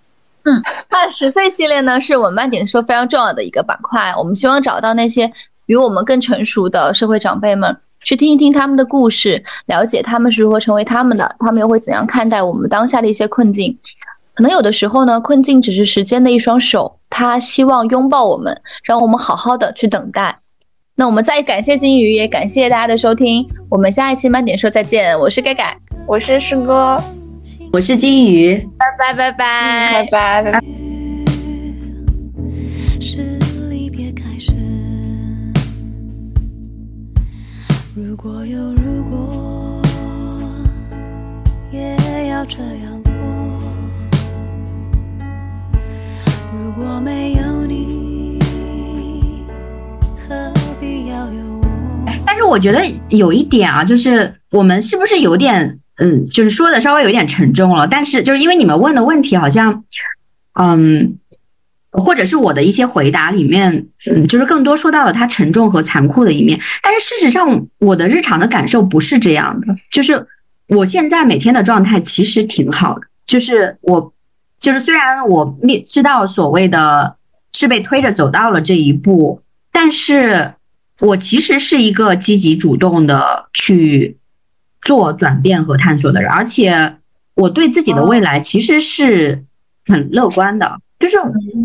[0.45, 0.55] 嗯，
[0.89, 4.15] 那十岁系列呢，是我们慢点说非常重要的一个板块。
[4.17, 5.29] 我们希望找到那些
[5.67, 7.77] 比我们更成熟的社会长辈们。
[8.07, 13.77] 去听一听他们的故事，了解他们是如何成为他们的，他们又会怎样看待我们当下的一些困境。
[14.33, 20.39] 可能有的时候呢，困境只是时间的一双手，他希望拥抱我们，让我们好好的去等待。
[20.95, 23.45] 那我们再感谢金鱼，也感谢大家的收听。
[23.69, 25.19] 我们下一期慢点说再见。
[25.19, 25.77] 我是盖盖，
[26.07, 27.03] 我是师哥，
[27.73, 30.61] 我是金鱼，拜拜拜拜拜拜。
[30.61, 30.96] 如
[42.37, 43.13] 要这样过。
[46.53, 48.39] 如果没有你，
[50.29, 52.13] 何必要有我？
[52.27, 57.87] 但是我觉得有一点啊，就是我们是不是有点，嗯，就是说的稍微有点沉重了。
[57.87, 59.85] 但是就是因为你们问的问题好像，
[60.61, 61.19] 嗯。
[61.93, 66.61] 或者是我的一些回答里面，嗯，就是更多说到了它沉重和残酷的一面。
[66.83, 69.75] 但是事实上，我的日常的感受不是这样的。
[69.91, 70.27] 就是
[70.69, 73.03] 我现在每天的状态其实挺好的。
[73.27, 74.13] 就是我，
[74.61, 77.17] 就是虽然我面知道所谓的
[77.53, 79.41] 是被推着走到了这一步，
[79.73, 80.55] 但是
[81.01, 84.17] 我其实是一个积极主动的去
[84.81, 86.97] 做转变和探索的人，而且
[87.35, 89.45] 我对自己的未来其实是
[89.87, 90.81] 很乐观的。
[90.99, 91.17] 就是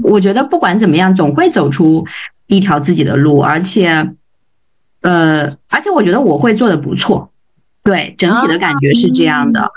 [0.04, 2.06] 我觉得不管怎么样，总会走出
[2.48, 4.14] 一条自己的路，而且，
[5.02, 7.31] 呃，而且我觉得我会做的不错，
[7.84, 9.72] 对整体的感觉是这样的。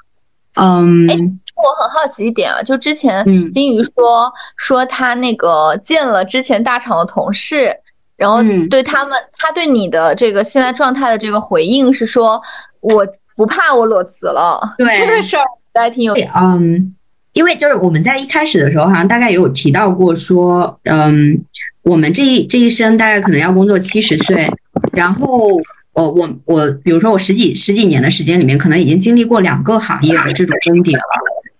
[0.54, 7.74] 嗯，哎，我很好奇一点啊，就之前金鱼说说他那个见了之前大厂的同事，
[8.16, 12.40] 然后对他们，他对你的这个现在状态的这个回应是说，
[12.80, 15.44] 我不怕我裸辞了，对 这个事儿
[15.74, 16.94] 还挺有，嗯。
[17.34, 21.36] 因为就是我们在一开始的时候，好像大概也有提到过，说，嗯，
[21.82, 24.48] 我们这一这一生大概可能要工作七十岁，
[24.92, 25.50] 然后，
[25.94, 31.02] 我我我，比如说我十几十几年的时间里面，可能已经经历过两个行业的这种更迭了，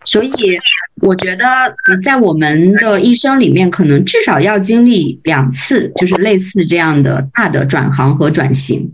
[0.05, 0.30] 所以
[1.01, 1.47] 我觉得
[2.03, 8.93] 在我们的一生里面，可能至少要经历两次，就是类似这样的大的转行和转型，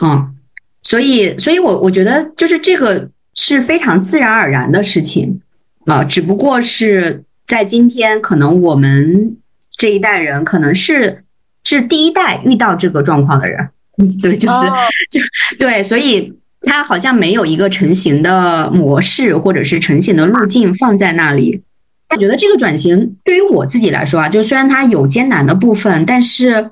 [0.00, 0.34] 嗯，
[0.82, 5.40] 所以，所以我我觉得就是这个是非常自然而然的事情。
[5.86, 9.38] 啊，只不过是在今天，可能我们
[9.74, 11.24] 这一代人可能是
[11.64, 13.70] 是第一代遇到这个状况的人，
[14.22, 14.62] 对，就是
[15.10, 15.20] 就
[15.58, 16.32] 对，所以
[16.62, 21.62] 他好像没有一个成型的模式或者是成型的路径放在那里。
[22.10, 26.70] 我觉得这个转型对于我自己来说啊，就虽然它有艰难的部分，但是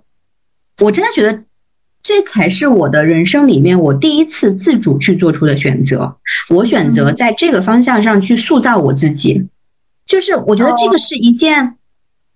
[0.78, 1.42] 我真的觉得。
[2.02, 6.18] 这才是我的人生里面我第一次自主去做出的选择。
[6.50, 9.48] 我选择在这个方向上去塑造我自己，
[10.06, 11.74] 就是我觉得这个是一件，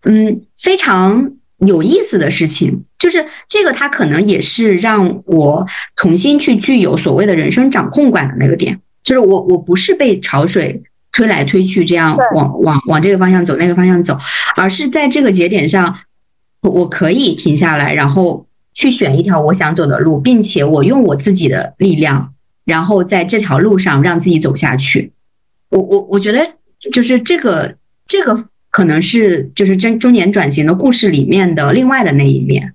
[0.03, 1.35] 嗯，非常
[1.67, 2.85] 有意思的事情。
[2.99, 8.81] 就是这个，它可能也是让我重新去具有所谓的人生掌控感的那个点。
[9.03, 10.83] 就是我，我不是被潮水
[11.13, 14.19] 推来推去，这样往往往这个方向走，那个方向走，
[14.57, 15.97] 而是在这个节点上，
[16.61, 18.47] 我可以停下来，然后。
[18.73, 22.33] 去选一条我想走的路，并且我用我自己的力量，
[22.65, 25.13] 然后在这条路上让自己走下去。
[25.71, 26.53] 我我我觉得
[26.93, 27.75] 就是这个
[28.07, 32.75] 这个可能是就是中中年转型的故事里面的另外的那一面。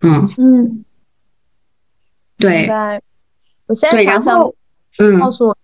[0.00, 0.84] 嗯嗯，
[2.38, 2.68] 对。
[3.66, 4.52] 我现在想想，
[4.98, 5.56] 嗯，告诉我，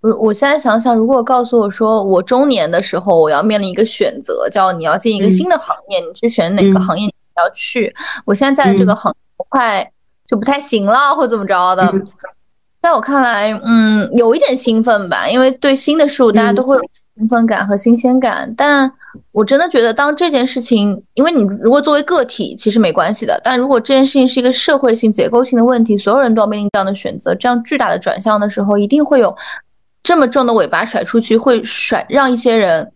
[0.00, 7.14] 我我现在想想，如果告诉我说我中年的时候我要面临一个选择，叫你要进一个新的行业，你去选哪个行业你？
[7.36, 7.94] 要去，
[8.26, 9.14] 我现在在的这个行
[9.48, 9.90] 快
[10.26, 11.90] 就不太行了，或怎么着的。
[12.82, 16.82] 在我看来，嗯，有一点兴奋吧，因为对新的事物大家都会有
[17.20, 18.52] 兴奋感和新鲜感。
[18.56, 18.90] 但
[19.30, 29.36] 我真的觉得，当这件事情，因为你如果作为个体其实没关系的，但如果这件事情是一个社会性、结构性的问题，所有人都要面临这样的选择，这样巨大的转向的时候，一定会有
[30.02, 32.90] 这么重的尾巴甩出去，会甩让一些人。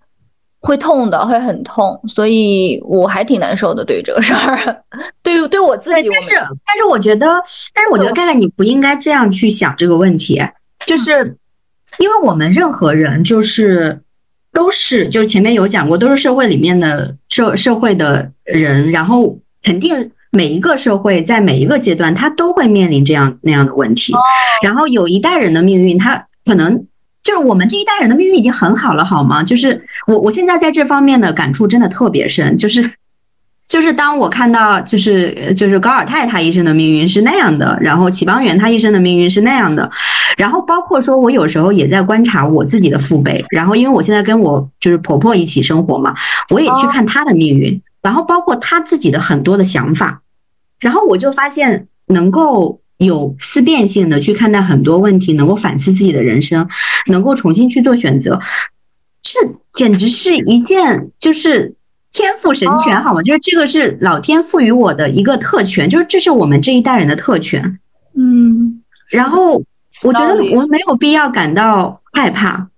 [0.66, 3.85] 会痛的，会很痛，所以我还挺难受的。
[3.85, 4.83] 对于这个事儿，
[5.22, 6.31] 对于对我自己，但是
[6.64, 7.27] 但是我觉得，
[7.75, 10.43] 但是我觉得盖盖你不应该这样去想这个问题，
[10.87, 11.37] 就是
[11.99, 14.01] 因为我们任何人就是
[14.55, 24.15] 都是就是前面有讲过，都是社会里面的社社会的人，然后肯定每一个社会在每一个阶段，他都会面临这样那样的问题。
[24.63, 26.87] 然后有一代人的命运，他可能
[27.23, 29.43] 就是我们这一代人的命运已经很好了，好吗？
[29.43, 32.91] 就是我我现在在这方面的感触真的特别深，就是。
[33.75, 39.91] 就是当我看到，就是就是高尔泰他一生的命运是那样的，然后启邦元他一生的命运是那样的，
[40.37, 46.14] 然后包括说我有时候也在观察我自己的父辈，然后因为我现在跟我就是婆婆一起生活嘛，
[46.51, 50.22] 我也去看她的命运，然后包括她自己的很多的想法，
[50.79, 56.68] 然后我就发现能够有思辨性的去看待很多问题，能够反思自己的人生，
[57.09, 58.41] 能够重新去做选择，
[59.20, 59.41] 这
[59.72, 61.75] 简直是一件就是。
[62.15, 63.21] 天赋神权，好吗？
[63.23, 67.81] 就是这个是老天赋予我的一个特权，就是这是我们这一代人的特权。
[68.15, 69.61] 嗯，然后
[70.01, 72.69] 我觉得我没有必要感到害怕。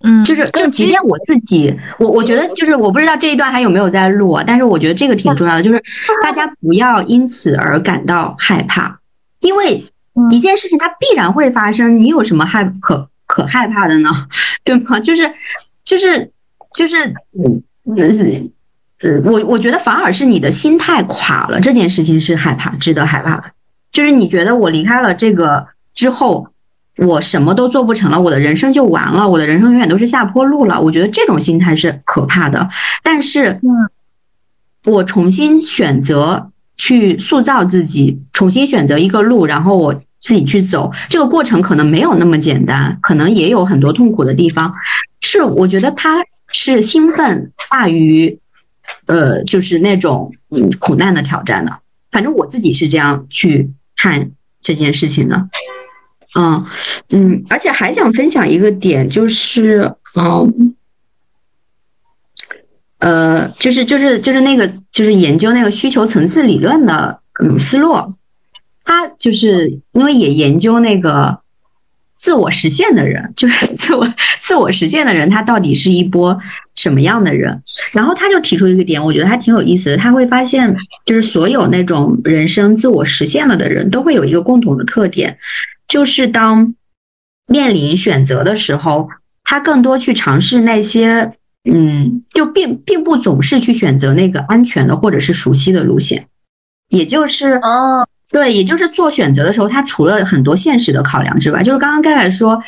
[0.00, 5.80] 嗯，就是就即便我自己，我我觉得就是我不知道这一段还有没有在录，但是我觉得这个挺重要的，就是
[6.20, 8.98] 大家不要因此而感到害怕，
[9.40, 9.92] 因为
[10.32, 14.10] 一件事情它必然会发生，你有什么害可可害怕的呢？
[14.64, 14.98] 对吗？
[14.98, 15.32] 就是
[15.84, 16.32] 就是
[16.74, 17.06] 就是
[17.38, 17.62] 嗯。
[19.02, 23.44] 呃，我我觉得反而是你的心态垮了，这件事情是害怕，值得害怕的。
[23.92, 26.46] 就是你觉得我离开了这个之后，
[26.96, 30.80] 我什么都做不成了，我的人生就完了，我的人生永远都是下坡路了。
[30.80, 32.68] 我觉得这种心态是可怕的。
[33.02, 33.60] 但是，
[34.86, 44.72] 我重新选择去塑造自己，重新选择一个路，然后我自己去走，这个过程可能没有那么简单，可能也有很多痛苦的地方。
[45.20, 46.24] 是，我觉得他。
[46.56, 48.38] 是兴奋大于，
[49.06, 51.80] 呃，就是那种嗯苦难的挑战的。
[52.12, 54.30] 反正我自己是这样去看
[54.62, 55.48] 这件事情的。
[56.36, 56.64] 嗯
[57.10, 60.76] 嗯，而且还想分享一个点，就是嗯，
[62.98, 68.14] 呃，就是就是就是那个就是研究那个需求层次理论的鲁斯洛，
[68.84, 71.43] 他就是因为也研究那个。
[72.16, 74.06] 自我实现的人， 就是自我
[74.40, 76.38] 自我实现的人，他到底是一波
[76.74, 77.62] 什么样的人？
[77.92, 79.96] 然后他就提出一个点，我觉得还挺有意思的。
[79.96, 85.38] 他会发现，就是所有那种人生自我实现了的人，都会有一个共同的特点，
[85.88, 86.74] 就是当
[87.46, 89.08] 面临选择的时候，
[89.42, 91.32] 他更多去尝试那些，
[91.70, 96.26] 嗯，就并并不总是去选择那个安全的或者是熟悉的路线，
[96.88, 98.06] 也就是哦。
[98.30, 102.60] 对，也就是做选择的时候，他除了很多现实的考量之外，就是刚刚盖盖说，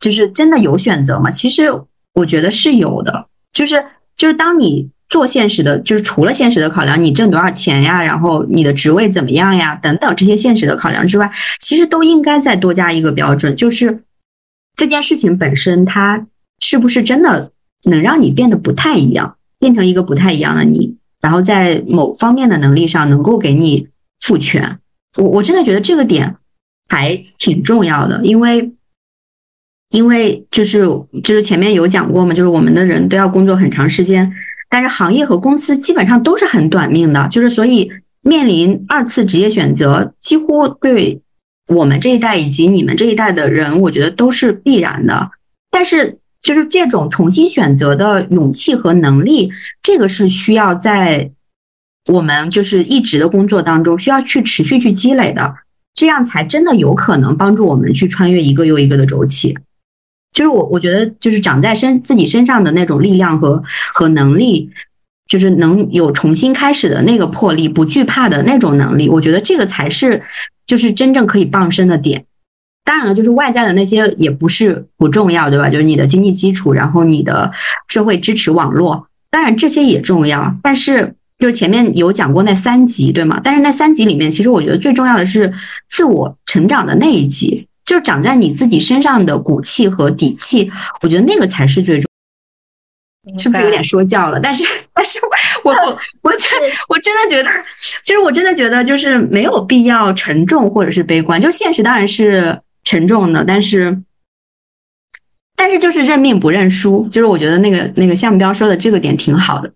[0.00, 1.30] 就是真的有选择吗？
[1.30, 1.68] 其实
[2.14, 3.82] 我觉得是有的，就是
[4.16, 11.30] 就是当你做现实的，就是除了现实的考量，你挣多少钱呀，然后你的职位怎么样呀，等等这些现实的考量之外，
[11.60, 14.02] 其实都应该再多加一个标准，就是
[14.76, 16.26] 这件事情本身它
[16.60, 17.50] 是不是真的
[17.84, 23.88] 能让你变得不太一样，变成一个不太一样的你，然后在某方面的能力上能够给你
[24.22, 24.78] 赋权。
[25.18, 26.36] 我我真的觉得这个点
[26.88, 28.72] 还挺重要的，因为
[29.90, 30.86] 因为就是
[31.22, 34.32] 就是前面有讲过嘛，就是我们的人都要工作很长时间，
[34.70, 37.92] 但是行业和公司基本上都是很短命的，就是所以
[38.22, 41.20] 面临二次职业选择，几乎对
[41.68, 45.30] 我们这一代以及你们这一代的人，我觉得都是必然的。
[45.70, 49.50] 但是就是这种重新选择的勇气和能力，
[49.82, 51.32] 这个是需要在。
[52.06, 55.54] 我们就是一直的工作当中需要去持续去积累的，
[55.94, 59.56] 这样才真的有可能帮助我们去穿越一个又一个的周期。
[60.32, 63.62] 就是我我觉得，就是长在身自己身上的那种力量和
[63.94, 64.68] 和能力，
[65.28, 69.08] 就是能有重新开始的那个魄力，不惧怕的那种能力。
[69.08, 70.22] 我觉得这个才是
[70.66, 72.24] 就是真正可以傍身的点。
[72.84, 75.70] 当然了，就是外在的那些也不是不重要，对吧？
[75.70, 77.52] 就是你的经济基础，然后你的
[77.86, 81.14] 社会支持网络，当然这些也重要，但是。
[81.42, 83.40] 就是前面有讲过那三集，对吗？
[83.42, 85.52] 但是那三集里面，其实我觉得最重要的是
[85.88, 90.70] 自我成长的那一集，就是长在你自己身上的骨气和底气。
[91.00, 92.08] 我觉得那个才是最重，
[93.36, 94.38] 是不是有点说教了？
[94.38, 94.64] 但是，
[94.94, 95.18] 但是
[95.64, 96.40] 我我 我真
[96.88, 101.42] 我真的觉得，其实我真的觉得，就是没有必要沉重或者是悲观。
[101.42, 104.00] 就现实当然是沉重的，但是，
[105.56, 107.08] 但是就是认命不认输。
[107.08, 109.72] 就是我觉得那个那个项目标说的这个点挺好的。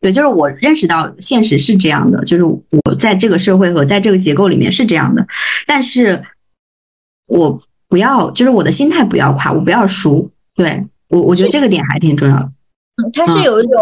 [0.00, 5.26] 对，就是我认识到现实是这样的，就是我在这个社会和在这个结构里面是这样的，
[5.66, 6.22] 但是
[7.26, 10.30] 我不要，就是我的心态不要垮，我不要输。
[10.54, 12.42] 对我，我觉得这个点还挺重要的。
[13.02, 13.80] 嗯，它是有一种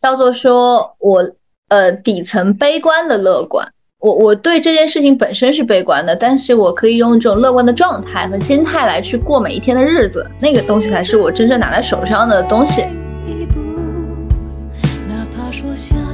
[0.00, 1.22] 叫做说我
[1.68, 3.66] 呃底层悲观的乐观，
[4.00, 12.84] 我我对这件事情本身是悲观的，但是我可以用这种乐观的状态和心态来去过每一天的日子，那个东西才是我真正拿在手上的东西。
[15.74, 16.11] 一步，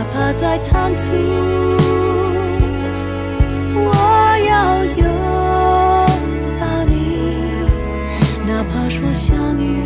[0.00, 1.12] 哪怕再仓促，
[3.74, 3.92] 我
[4.48, 5.06] 要拥
[6.58, 7.28] 抱你。
[8.46, 9.76] 哪怕说相遇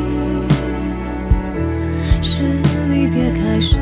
[2.22, 2.44] 是
[2.88, 3.76] 离别开始，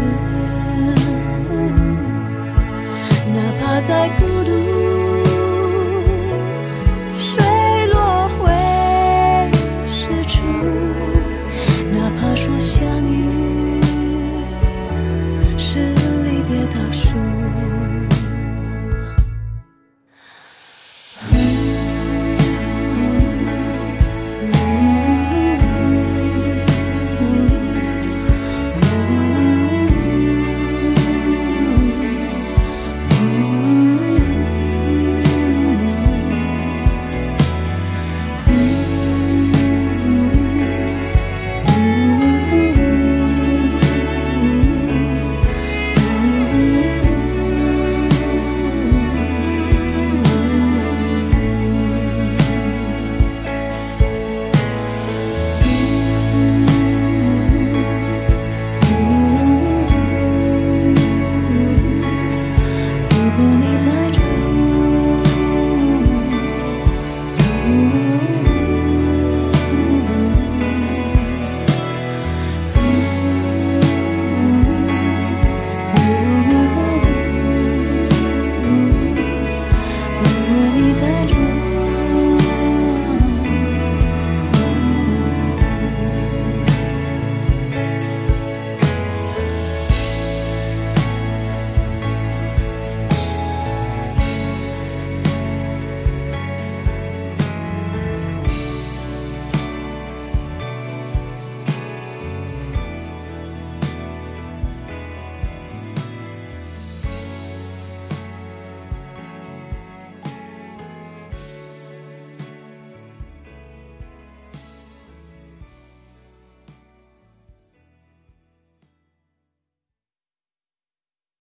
[3.34, 4.81] 哪怕再孤独。